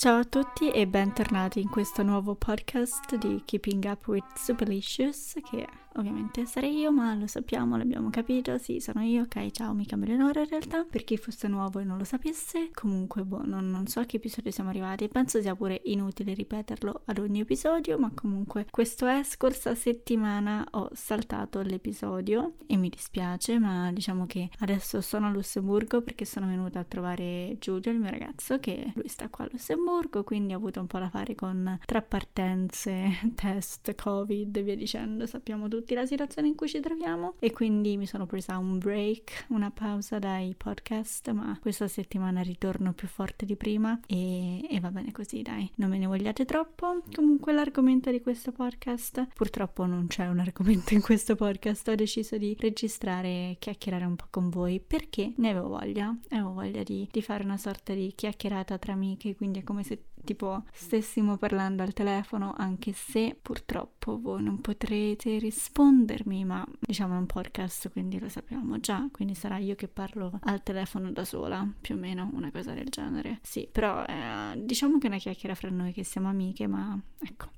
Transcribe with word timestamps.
Ciao 0.00 0.20
a 0.20 0.24
tutti 0.24 0.70
e 0.70 0.86
bentornati 0.86 1.60
in 1.60 1.68
questo 1.68 2.04
nuovo 2.04 2.36
podcast 2.36 3.16
di 3.16 3.42
Keeping 3.44 3.82
Up 3.82 4.06
with 4.06 4.36
Superlicious 4.36 5.34
che 5.50 5.66
ovviamente 6.00 6.46
sarei 6.46 6.78
io, 6.78 6.92
ma 6.92 7.14
lo 7.14 7.26
sappiamo, 7.26 7.76
l'abbiamo 7.76 8.10
capito, 8.10 8.58
sì, 8.58 8.80
sono 8.80 9.02
io, 9.02 9.22
ok, 9.22 9.50
ciao, 9.50 9.74
mi 9.74 9.86
cambio 9.86 10.12
Eleonora 10.12 10.40
in 10.40 10.48
realtà, 10.48 10.84
per 10.84 11.04
chi 11.04 11.16
fosse 11.16 11.48
nuovo 11.48 11.78
e 11.78 11.84
non 11.84 11.98
lo 11.98 12.04
sapesse, 12.04 12.70
comunque, 12.72 13.24
boh, 13.24 13.44
non, 13.44 13.70
non 13.70 13.86
so 13.86 14.00
a 14.00 14.04
che 14.04 14.16
episodio 14.16 14.50
siamo 14.50 14.70
arrivati, 14.70 15.08
penso 15.08 15.40
sia 15.40 15.54
pure 15.54 15.80
inutile 15.84 16.34
ripeterlo 16.34 17.02
ad 17.04 17.18
ogni 17.18 17.40
episodio, 17.40 17.98
ma 17.98 18.10
comunque 18.14 18.66
questo 18.70 19.06
è, 19.06 19.22
scorsa 19.24 19.74
settimana 19.74 20.66
ho 20.72 20.88
saltato 20.92 21.60
l'episodio 21.62 22.54
e 22.66 22.76
mi 22.76 22.88
dispiace, 22.88 23.58
ma 23.58 23.90
diciamo 23.92 24.26
che 24.26 24.50
adesso 24.60 25.00
sono 25.00 25.26
a 25.26 25.30
Lussemburgo 25.30 26.02
perché 26.02 26.24
sono 26.24 26.46
venuta 26.46 26.80
a 26.80 26.84
trovare 26.84 27.56
Giulio, 27.58 27.90
il 27.92 27.98
mio 27.98 28.10
ragazzo, 28.10 28.58
che 28.58 28.92
lui 28.94 29.08
sta 29.08 29.28
qua 29.28 29.44
a 29.44 29.48
Lussemburgo, 29.50 30.24
quindi 30.24 30.54
ho 30.54 30.56
avuto 30.56 30.80
un 30.80 30.86
po' 30.86 30.98
da 30.98 31.08
fare 31.08 31.34
con 31.34 31.78
tra 31.84 32.02
partenze, 32.02 33.18
test, 33.34 33.94
covid 33.94 34.56
e 34.56 34.62
via 34.62 34.76
dicendo, 34.76 35.26
sappiamo 35.26 35.68
tutti 35.68 35.87
tutti 35.88 35.94
la 35.94 36.06
situazione 36.06 36.48
in 36.48 36.54
cui 36.54 36.68
ci 36.68 36.80
troviamo. 36.80 37.34
E 37.38 37.50
quindi 37.50 37.96
mi 37.96 38.06
sono 38.06 38.26
presa 38.26 38.58
un 38.58 38.76
break, 38.76 39.46
una 39.48 39.70
pausa 39.70 40.18
dai 40.18 40.54
podcast, 40.54 41.30
ma 41.30 41.56
questa 41.62 41.88
settimana 41.88 42.42
ritorno 42.42 42.92
più 42.92 43.08
forte 43.08 43.46
di 43.46 43.56
prima 43.56 43.98
e, 44.06 44.68
e 44.68 44.80
va 44.80 44.90
bene 44.90 45.12
così, 45.12 45.40
dai, 45.40 45.70
non 45.76 45.88
me 45.88 45.96
ne 45.96 46.04
vogliate 46.04 46.44
troppo. 46.44 47.02
Comunque 47.14 47.54
l'argomento 47.54 48.10
di 48.10 48.20
questo 48.20 48.52
podcast, 48.52 49.28
purtroppo 49.34 49.86
non 49.86 50.08
c'è 50.08 50.26
un 50.26 50.40
argomento 50.40 50.92
in 50.92 51.00
questo 51.00 51.36
podcast, 51.36 51.88
ho 51.88 51.94
deciso 51.94 52.36
di 52.36 52.54
registrare 52.58 53.28
e 53.28 53.56
chiacchierare 53.58 54.04
un 54.04 54.16
po' 54.16 54.26
con 54.28 54.50
voi 54.50 54.80
perché 54.86 55.32
ne 55.36 55.48
avevo 55.48 55.68
voglia, 55.68 56.14
avevo 56.28 56.52
voglia 56.52 56.82
di, 56.82 57.08
di 57.10 57.22
fare 57.22 57.44
una 57.44 57.56
sorta 57.56 57.94
di 57.94 58.12
chiacchierata 58.14 58.76
tra 58.76 58.92
amiche, 58.92 59.34
quindi 59.34 59.60
è 59.60 59.64
come 59.64 59.84
se 59.84 60.02
tipo 60.28 60.64
stessimo 60.72 61.38
parlando 61.38 61.82
al 61.82 61.94
telefono, 61.94 62.52
anche 62.54 62.92
se 62.92 63.34
purtroppo 63.40 64.20
voi 64.20 64.42
non 64.42 64.60
potrete 64.60 65.38
rispondermi, 65.38 66.44
ma 66.44 66.66
diciamo 66.78 67.14
è 67.14 67.16
un 67.16 67.24
podcast, 67.24 67.90
quindi 67.90 68.18
lo 68.18 68.28
sappiamo 68.28 68.78
già, 68.78 69.08
quindi 69.10 69.34
sarà 69.34 69.56
io 69.56 69.74
che 69.74 69.88
parlo 69.88 70.38
al 70.42 70.62
telefono 70.62 71.10
da 71.12 71.24
sola, 71.24 71.66
più 71.80 71.94
o 71.94 71.98
meno 71.98 72.28
una 72.34 72.50
cosa 72.50 72.74
del 72.74 72.88
genere. 72.90 73.38
Sì, 73.40 73.66
però 73.72 74.04
eh, 74.04 74.62
diciamo 74.62 74.98
che 74.98 75.06
è 75.06 75.08
una 75.08 75.18
chiacchiera 75.18 75.54
fra 75.54 75.70
noi 75.70 75.94
che 75.94 76.04
siamo 76.04 76.28
amiche, 76.28 76.66
ma 76.66 77.00
ecco, 77.20 77.48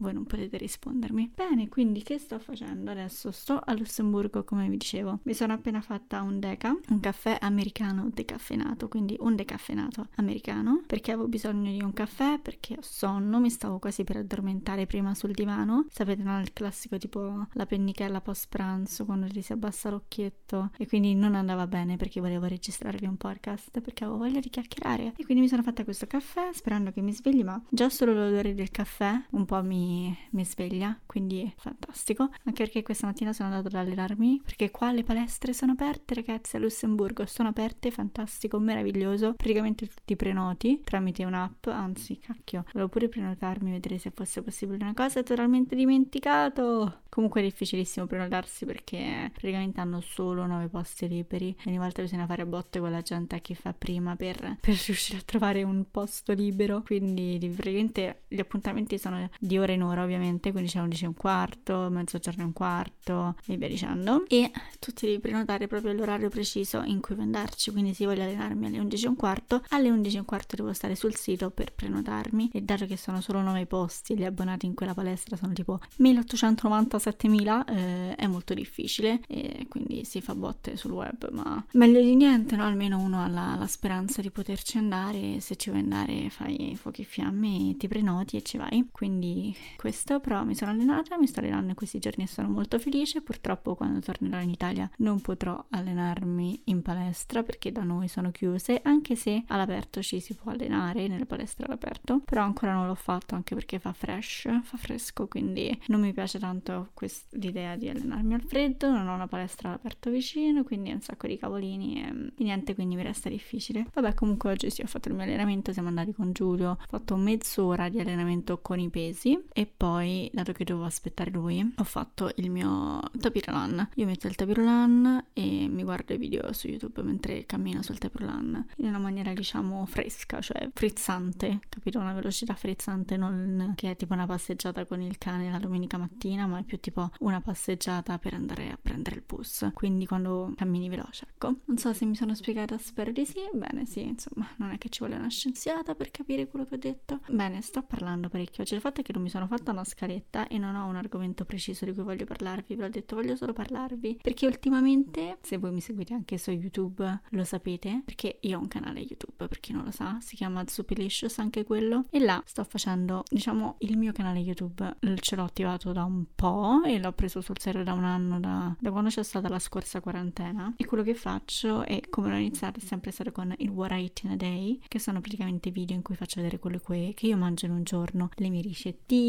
voi 0.00 0.12
non 0.14 0.24
potete 0.24 0.56
rispondermi. 0.56 1.32
Bene, 1.34 1.68
quindi 1.68 2.02
che 2.02 2.18
sto 2.18 2.38
facendo 2.38 2.90
adesso? 2.90 3.30
Sto 3.30 3.60
a 3.62 3.72
Lussemburgo, 3.74 4.44
come 4.44 4.68
vi 4.68 4.76
dicevo. 4.78 5.20
Mi 5.24 5.34
sono 5.34 5.52
appena 5.52 5.80
fatta 5.80 6.22
un 6.22 6.40
deca, 6.40 6.76
un 6.88 7.00
caffè 7.00 7.36
americano 7.40 8.08
decaffeinato, 8.12 8.88
quindi 8.88 9.16
un 9.20 9.36
decaffeinato 9.36 10.08
americano, 10.16 10.82
perché 10.86 11.12
avevo 11.12 11.28
bisogno 11.28 11.70
di 11.70 11.82
un 11.82 11.92
caffè, 11.92 12.38
perché 12.40 12.74
ho 12.78 12.82
sonno, 12.82 13.38
mi 13.40 13.50
stavo 13.50 13.78
quasi 13.78 14.04
per 14.04 14.16
addormentare 14.16 14.86
prima 14.86 15.14
sul 15.14 15.32
divano. 15.32 15.86
Sapete, 15.90 16.22
no, 16.22 16.40
il 16.40 16.52
classico 16.52 16.96
tipo 16.96 17.46
la 17.52 17.66
pennichella 17.66 18.20
post 18.20 18.46
pranzo, 18.48 19.04
quando 19.04 19.26
ti 19.26 19.42
si 19.42 19.52
abbassa 19.52 19.90
l'occhietto, 19.90 20.70
e 20.78 20.86
quindi 20.86 21.14
non 21.14 21.34
andava 21.34 21.66
bene 21.66 21.96
perché 21.96 22.20
volevo 22.20 22.46
registrarvi 22.46 23.04
un 23.06 23.16
podcast, 23.16 23.80
perché 23.80 24.04
avevo 24.04 24.18
voglia 24.18 24.40
di 24.40 24.48
chiacchierare. 24.48 25.12
E 25.16 25.24
quindi 25.24 25.42
mi 25.42 25.48
sono 25.48 25.62
fatta 25.62 25.84
questo 25.84 26.06
caffè, 26.06 26.50
sperando 26.52 26.90
che 26.90 27.02
mi 27.02 27.12
svegli, 27.12 27.44
ma 27.44 27.62
già 27.68 27.90
solo 27.90 28.14
l'odore 28.14 28.54
del 28.54 28.70
caffè 28.70 29.26
un 29.30 29.44
po' 29.44 29.62
mi 29.62 29.89
mi, 30.30 30.44
sveglia, 30.44 30.98
quindi 31.06 31.52
fantastico. 31.56 32.30
Anche 32.44 32.64
perché 32.64 32.82
questa 32.82 33.06
mattina 33.06 33.32
sono 33.32 33.48
andata 33.50 33.68
ad 33.68 33.86
allenarmi, 33.86 34.40
perché 34.42 34.70
qua 34.70 34.92
le 34.92 35.02
palestre 35.02 35.52
sono 35.52 35.72
aperte, 35.72 36.14
ragazzi, 36.14 36.56
a 36.56 36.58
Lussemburgo 36.58 37.26
sono 37.26 37.48
aperte, 37.48 37.90
fantastico, 37.90 38.58
meraviglioso. 38.58 39.34
Praticamente 39.34 39.86
tutti 39.86 40.16
prenoti 40.16 40.80
tramite 40.84 41.24
un'app, 41.24 41.66
anzi, 41.66 42.18
cacchio, 42.18 42.64
volevo 42.72 42.88
pure 42.88 43.08
prenotarmi, 43.08 43.70
vedere 43.70 43.98
se 43.98 44.10
fosse 44.14 44.42
possibile 44.42 44.82
una 44.82 44.94
cosa, 44.94 45.22
totalmente 45.22 45.74
dimenticato. 45.74 47.02
Comunque 47.08 47.40
è 47.40 47.44
difficilissimo 47.44 48.06
prenotarsi 48.06 48.64
perché 48.64 49.30
praticamente 49.32 49.80
hanno 49.80 50.00
solo 50.00 50.46
9 50.46 50.68
posti 50.68 51.08
liberi. 51.08 51.54
Ogni 51.66 51.78
volta 51.78 52.02
bisogna 52.02 52.26
fare 52.26 52.46
botte 52.46 52.78
con 52.78 52.90
la 52.90 53.02
gente 53.02 53.34
a 53.34 53.38
chi 53.40 53.54
fa 53.56 53.72
prima 53.72 54.14
per, 54.14 54.58
per 54.60 54.80
riuscire 54.86 55.18
a 55.18 55.22
trovare 55.24 55.64
un 55.64 55.84
posto 55.90 56.32
libero. 56.32 56.82
Quindi 56.82 57.38
praticamente 57.52 58.22
gli 58.28 58.38
appuntamenti 58.38 58.96
sono 58.96 59.28
di 59.38 59.58
ora 59.58 59.72
in 59.72 59.79
ora 59.88 60.02
ovviamente, 60.02 60.52
quindi 60.52 60.70
c'è 60.70 60.80
11 60.80 61.04
e 61.04 61.06
un 61.06 61.14
quarto, 61.14 61.88
mezzogiorno 61.90 62.42
e 62.42 62.46
un 62.46 62.52
quarto 62.52 63.36
e 63.46 63.56
via 63.56 63.68
dicendo. 63.68 64.24
E 64.28 64.50
tu 64.78 64.92
ti 64.92 65.06
devi 65.06 65.20
prenotare 65.20 65.66
proprio 65.66 65.92
l'orario 65.92 66.28
preciso 66.28 66.82
in 66.82 67.00
cui 67.00 67.16
andarci. 67.18 67.70
Quindi 67.70 67.94
se 67.94 68.06
voglio 68.06 68.22
allenarmi 68.22 68.66
alle 68.66 68.78
11 68.78 69.04
e 69.04 69.08
un 69.08 69.16
quarto, 69.16 69.62
alle 69.68 69.90
11 69.90 70.16
e 70.16 70.18
un 70.20 70.24
quarto 70.24 70.56
devo 70.56 70.72
stare 70.72 70.94
sul 70.94 71.14
sito 71.14 71.50
per 71.50 71.72
prenotarmi. 71.72 72.50
E 72.52 72.62
dato 72.62 72.86
che 72.86 72.96
sono 72.96 73.20
solo 73.20 73.40
9 73.42 73.66
posti, 73.66 74.16
gli 74.16 74.24
abbonati 74.24 74.66
in 74.66 74.74
quella 74.74 74.94
palestra 74.94 75.36
sono 75.36 75.52
tipo 75.52 75.78
1890 75.96 76.98
7000 76.98 77.64
eh, 77.64 78.14
è 78.16 78.26
molto 78.26 78.54
difficile 78.54 79.20
e 79.26 79.66
quindi 79.68 80.04
si 80.04 80.20
fa 80.20 80.34
botte 80.34 80.76
sul 80.76 80.92
web, 80.92 81.30
ma 81.32 81.64
meglio 81.72 82.00
di 82.00 82.14
niente, 82.14 82.56
no? 82.56 82.64
Almeno 82.64 82.98
uno 82.98 83.22
ha 83.22 83.28
la, 83.28 83.56
la 83.58 83.66
speranza 83.66 84.20
di 84.20 84.30
poterci 84.30 84.78
andare, 84.78 85.40
se 85.40 85.56
ci 85.56 85.70
vuoi 85.70 85.82
andare 85.82 86.30
fai 86.30 86.76
fuochi 86.76 87.04
fiamme, 87.04 87.76
ti 87.76 87.88
prenoti 87.88 88.36
e 88.36 88.42
ci 88.42 88.56
vai. 88.56 88.88
Quindi 88.90 89.54
questo, 89.76 90.20
però 90.20 90.44
mi 90.44 90.54
sono 90.54 90.70
allenata, 90.70 91.18
mi 91.18 91.26
sto 91.26 91.40
allenando 91.40 91.70
in 91.70 91.74
questi 91.74 91.98
giorni 91.98 92.24
e 92.24 92.26
sono 92.26 92.48
molto 92.48 92.78
felice. 92.78 93.20
Purtroppo 93.20 93.74
quando 93.74 94.00
tornerò 94.00 94.40
in 94.40 94.50
Italia 94.50 94.90
non 94.98 95.20
potrò 95.20 95.64
allenarmi 95.70 96.62
in 96.64 96.82
palestra 96.82 97.42
perché 97.42 97.72
da 97.72 97.82
noi 97.82 98.08
sono 98.08 98.30
chiuse, 98.30 98.80
anche 98.82 99.16
se 99.16 99.44
all'aperto 99.46 100.02
ci 100.02 100.20
si 100.20 100.34
può 100.34 100.52
allenare 100.52 101.08
nelle 101.08 101.26
palestre 101.26 101.66
all'aperto, 101.66 102.20
però 102.24 102.42
ancora 102.42 102.72
non 102.72 102.86
l'ho 102.86 102.94
fatto 102.94 103.34
anche 103.34 103.54
perché 103.54 103.78
fa 103.78 103.92
fresh, 103.92 104.48
fa 104.62 104.76
fresco, 104.76 105.28
quindi 105.28 105.78
non 105.86 106.00
mi 106.00 106.12
piace 106.12 106.38
tanto 106.38 106.90
quest- 106.94 107.34
l'idea 107.34 107.76
di 107.76 107.88
allenarmi 107.88 108.34
al 108.34 108.42
freddo, 108.42 108.90
non 108.90 109.08
ho 109.08 109.14
una 109.14 109.28
palestra 109.28 109.68
all'aperto 109.68 110.10
vicino, 110.10 110.64
quindi 110.64 110.92
un 110.92 111.00
sacco 111.00 111.26
di 111.26 111.38
cavolini 111.38 112.02
e, 112.02 112.32
e 112.36 112.42
niente, 112.42 112.74
quindi 112.74 112.96
mi 112.96 113.02
resta 113.02 113.28
difficile. 113.28 113.86
Vabbè, 113.92 114.14
comunque 114.14 114.50
oggi 114.50 114.70
sì, 114.70 114.82
ho 114.82 114.86
fatto 114.86 115.08
il 115.08 115.14
mio 115.14 115.24
allenamento, 115.24 115.72
siamo 115.72 115.88
andati 115.88 116.12
con 116.12 116.32
Giulio, 116.32 116.70
ho 116.70 116.86
fatto 116.88 117.16
mezz'ora 117.16 117.88
di 117.88 118.00
allenamento 118.00 118.60
con 118.60 118.78
i 118.78 118.88
pesi 118.88 119.38
e 119.60 119.66
poi, 119.66 120.30
dato 120.32 120.52
che 120.52 120.64
dovevo 120.64 120.86
aspettare 120.86 121.30
lui, 121.30 121.74
ho 121.76 121.84
fatto 121.84 122.32
il 122.36 122.50
mio 122.50 122.98
tapirulan. 123.18 123.90
Io 123.96 124.06
metto 124.06 124.26
il 124.26 124.34
tapirulan 124.34 125.26
e 125.34 125.68
mi 125.68 125.82
guardo 125.82 126.14
i 126.14 126.16
video 126.16 126.50
su 126.54 126.68
YouTube 126.68 127.02
mentre 127.02 127.44
cammino 127.44 127.82
sul 127.82 127.98
tapirulan 127.98 128.68
in 128.76 128.86
una 128.86 128.98
maniera 128.98 129.34
diciamo 129.34 129.84
fresca, 129.84 130.40
cioè 130.40 130.70
frizzante, 130.72 131.58
capito? 131.68 131.98
Una 131.98 132.14
velocità 132.14 132.54
frizzante, 132.54 133.18
non 133.18 133.74
che 133.76 133.90
è 133.90 133.96
tipo 133.96 134.14
una 134.14 134.24
passeggiata 134.24 134.86
con 134.86 135.02
il 135.02 135.18
cane 135.18 135.50
la 135.50 135.58
domenica 135.58 135.98
mattina, 135.98 136.46
ma 136.46 136.58
è 136.58 136.62
più 136.62 136.80
tipo 136.80 137.10
una 137.18 137.42
passeggiata 137.42 138.18
per 138.18 138.32
andare 138.32 138.70
a 138.70 138.78
prendere 138.80 139.16
il 139.16 139.24
bus, 139.26 139.68
quindi 139.74 140.06
quando 140.06 140.54
cammini 140.56 140.88
veloce, 140.88 141.26
ecco. 141.34 141.56
Non 141.66 141.76
so 141.76 141.92
se 141.92 142.06
mi 142.06 142.14
sono 142.14 142.34
spiegata, 142.34 142.78
spero 142.78 143.12
di 143.12 143.26
sì. 143.26 143.40
Bene, 143.52 143.84
sì, 143.84 144.00
insomma, 144.00 144.48
non 144.56 144.70
è 144.70 144.78
che 144.78 144.88
ci 144.88 145.00
vuole 145.00 145.16
una 145.16 145.28
scienziata 145.28 145.94
per 145.94 146.10
capire 146.10 146.46
quello 146.46 146.64
che 146.64 146.76
ho 146.76 146.78
detto. 146.78 147.20
Bene, 147.28 147.60
sto 147.60 147.82
parlando 147.82 148.30
parecchio 148.30 148.62
oggi. 148.62 148.72
Il 148.72 148.80
fatto 148.80 149.02
è 149.02 149.04
che 149.04 149.12
non 149.12 149.20
mi 149.20 149.28
sono 149.28 149.39
fatta 149.46 149.72
una 149.72 149.84
scaletta 149.84 150.46
e 150.48 150.58
non 150.58 150.74
ho 150.74 150.86
un 150.86 150.96
argomento 150.96 151.44
preciso 151.44 151.84
di 151.84 151.92
cui 151.92 152.02
voglio 152.02 152.24
parlarvi, 152.24 152.74
ve 152.74 152.82
l'ho 152.82 152.88
detto, 152.88 153.16
voglio 153.16 153.36
solo 153.36 153.52
parlarvi, 153.52 154.18
perché 154.22 154.46
ultimamente, 154.46 155.38
se 155.42 155.58
voi 155.58 155.72
mi 155.72 155.80
seguite 155.80 156.14
anche 156.14 156.38
su 156.38 156.50
YouTube, 156.50 157.20
lo 157.28 157.44
sapete, 157.44 158.02
perché 158.04 158.38
io 158.40 158.58
ho 158.58 158.60
un 158.60 158.68
canale 158.68 159.00
YouTube, 159.00 159.46
per 159.46 159.60
chi 159.60 159.72
non 159.72 159.84
lo 159.84 159.90
sa, 159.90 160.18
si 160.20 160.36
chiama 160.36 160.64
Zupilicious 160.66 161.38
anche 161.38 161.64
quello, 161.64 162.06
e 162.10 162.18
là 162.18 162.42
sto 162.44 162.64
facendo, 162.64 163.22
diciamo, 163.28 163.76
il 163.80 163.96
mio 163.96 164.12
canale 164.12 164.38
YouTube, 164.40 164.96
ce 165.20 165.36
l'ho 165.36 165.44
attivato 165.44 165.92
da 165.92 166.04
un 166.04 166.24
po' 166.34 166.82
e 166.84 166.98
l'ho 166.98 167.12
preso 167.12 167.40
sul 167.40 167.58
serio 167.58 167.84
da 167.84 167.92
un 167.92 168.04
anno, 168.04 168.40
da, 168.40 168.74
da 168.78 168.90
quando 168.90 169.10
c'è 169.10 169.22
stata 169.22 169.48
la 169.48 169.58
scorsa 169.58 170.00
quarantena, 170.00 170.74
e 170.76 170.84
quello 170.84 171.02
che 171.02 171.14
faccio 171.14 171.84
è, 171.84 172.00
come 172.08 172.30
l'ho 172.30 172.36
iniziato, 172.36 172.78
è 172.78 172.82
sempre 172.82 173.10
stato 173.10 173.32
con 173.32 173.54
il 173.58 173.68
What 173.68 173.92
I 173.92 174.02
Eat 174.02 174.22
in 174.24 174.30
a 174.30 174.36
Day, 174.36 174.80
che 174.88 174.98
sono 174.98 175.20
praticamente 175.20 175.70
video 175.70 175.96
in 175.96 176.02
cui 176.02 176.14
faccio 176.14 176.40
vedere 176.40 176.58
quello 176.58 176.78
che 176.80 177.26
io 177.26 177.36
mangio 177.36 177.66
in 177.66 177.72
un 177.72 177.82
giorno, 177.82 178.30
le 178.34 178.48
mie 178.48 178.62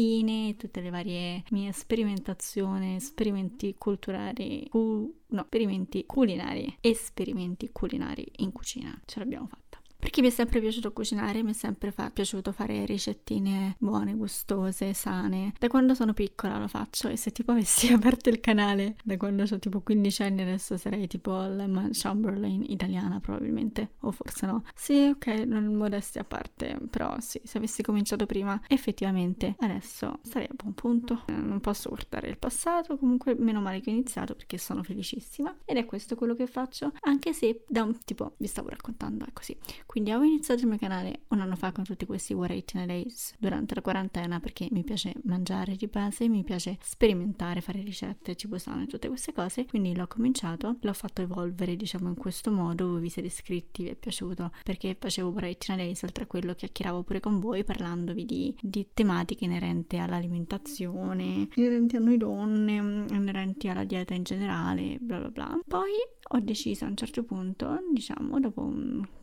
ricettine, 0.02 0.56
tutte 0.56 0.80
le 0.80 0.90
varie 0.90 1.44
mie 1.50 1.72
sperimentazioni, 1.72 2.96
esperimenti 2.96 3.74
culturali, 3.78 4.66
cu- 4.68 5.14
no, 5.28 5.40
esperimenti 5.42 6.04
culinari, 6.06 6.76
esperimenti 6.80 7.70
culinari 7.72 8.26
in 8.38 8.52
cucina. 8.52 8.98
Ce 9.04 9.18
l'abbiamo 9.18 9.46
fatta. 9.46 9.61
Perché 10.02 10.20
mi 10.20 10.26
è 10.26 10.30
sempre 10.30 10.58
piaciuto 10.58 10.92
cucinare, 10.92 11.44
mi 11.44 11.50
è 11.50 11.54
sempre 11.54 11.92
fa- 11.92 12.10
piaciuto 12.10 12.50
fare 12.50 12.84
ricettine 12.86 13.76
buone, 13.78 14.14
gustose, 14.14 14.94
sane. 14.94 15.52
Da 15.56 15.68
quando 15.68 15.94
sono 15.94 16.12
piccola 16.12 16.58
lo 16.58 16.66
faccio 16.66 17.06
e 17.06 17.16
se 17.16 17.30
tipo 17.30 17.52
avessi 17.52 17.86
aperto 17.94 18.28
il 18.28 18.40
canale 18.40 18.96
da 19.04 19.16
quando 19.16 19.44
ho 19.44 19.58
tipo 19.60 19.80
15 19.80 20.24
anni 20.24 20.42
adesso 20.42 20.76
sarei 20.76 21.06
tipo 21.06 21.30
la 21.30 21.68
Chamberlain 21.92 22.64
italiana 22.66 23.20
probabilmente, 23.20 23.92
o 24.00 24.10
forse 24.10 24.44
no. 24.46 24.64
Sì, 24.74 25.06
ok, 25.14 25.26
non 25.46 25.72
modestia 25.72 26.22
a 26.22 26.24
parte, 26.24 26.80
però 26.90 27.14
sì, 27.20 27.40
se 27.44 27.58
avessi 27.58 27.82
cominciato 27.82 28.26
prima 28.26 28.60
effettivamente 28.66 29.54
adesso 29.60 30.18
sarei 30.22 30.48
a 30.50 30.54
buon 30.56 30.74
punto. 30.74 31.22
Eh, 31.26 31.32
non 31.32 31.60
posso 31.60 31.90
guardare 31.90 32.28
il 32.28 32.38
passato, 32.38 32.98
comunque 32.98 33.36
meno 33.38 33.60
male 33.60 33.80
che 33.80 33.90
ho 33.90 33.92
iniziato 33.92 34.34
perché 34.34 34.58
sono 34.58 34.82
felicissima 34.82 35.56
ed 35.64 35.76
è 35.76 35.84
questo 35.86 36.16
quello 36.16 36.34
che 36.34 36.48
faccio, 36.48 36.90
anche 37.02 37.32
se 37.32 37.62
da 37.68 37.84
un 37.84 37.96
tipo 38.04 38.34
vi 38.38 38.48
stavo 38.48 38.68
raccontando, 38.68 39.24
è 39.26 39.32
così 39.32 39.56
Quindi 39.92 40.10
ho 40.10 40.22
iniziato 40.22 40.62
il 40.62 40.68
mio 40.68 40.78
canale 40.78 41.24
un 41.28 41.40
anno 41.40 41.54
fa 41.54 41.70
con 41.70 41.84
tutti 41.84 42.06
questi 42.06 42.32
What 42.32 42.50
I 42.52 42.64
in 42.72 42.80
a 42.80 42.86
Days 42.86 43.34
durante 43.38 43.74
la 43.74 43.82
quarantena 43.82 44.40
perché 44.40 44.68
mi 44.70 44.84
piace 44.84 45.12
mangiare 45.24 45.76
di 45.76 45.86
base, 45.86 46.30
mi 46.30 46.44
piace 46.44 46.78
sperimentare, 46.80 47.60
fare 47.60 47.82
ricette, 47.82 48.34
cibo 48.34 48.56
sano 48.56 48.84
e 48.84 48.86
tutte 48.86 49.08
queste 49.08 49.34
cose. 49.34 49.66
Quindi 49.66 49.94
l'ho 49.94 50.06
cominciato, 50.06 50.76
l'ho 50.80 50.92
fatto 50.94 51.20
evolvere 51.20 51.76
diciamo 51.76 52.08
in 52.08 52.14
questo 52.14 52.50
modo, 52.50 52.94
vi 52.94 53.10
siete 53.10 53.28
iscritti, 53.28 53.82
vi 53.82 53.90
è 53.90 53.94
piaciuto 53.94 54.52
perché 54.64 54.96
facevo 54.98 55.28
What 55.28 55.44
I 55.44 55.58
in 55.68 55.74
a 55.74 55.76
Days 55.76 56.02
oltre 56.04 56.24
a 56.24 56.26
quello 56.26 56.54
chiacchieravo 56.54 57.02
pure 57.02 57.20
con 57.20 57.38
voi 57.38 57.62
parlandovi 57.62 58.24
di, 58.24 58.56
di 58.62 58.88
tematiche 58.94 59.44
inerenti 59.44 59.98
all'alimentazione, 59.98 61.48
inerenti 61.54 61.96
a 61.96 62.00
noi 62.00 62.16
donne, 62.16 62.76
inerenti 63.10 63.68
alla 63.68 63.84
dieta 63.84 64.14
in 64.14 64.22
generale, 64.22 64.96
bla 64.98 65.18
bla 65.18 65.28
bla. 65.28 65.58
Poi 65.68 65.90
ho 66.34 66.40
deciso 66.40 66.84
a 66.84 66.88
un 66.88 66.96
certo 66.96 67.24
punto, 67.24 67.78
diciamo, 67.92 68.40
dopo 68.40 68.62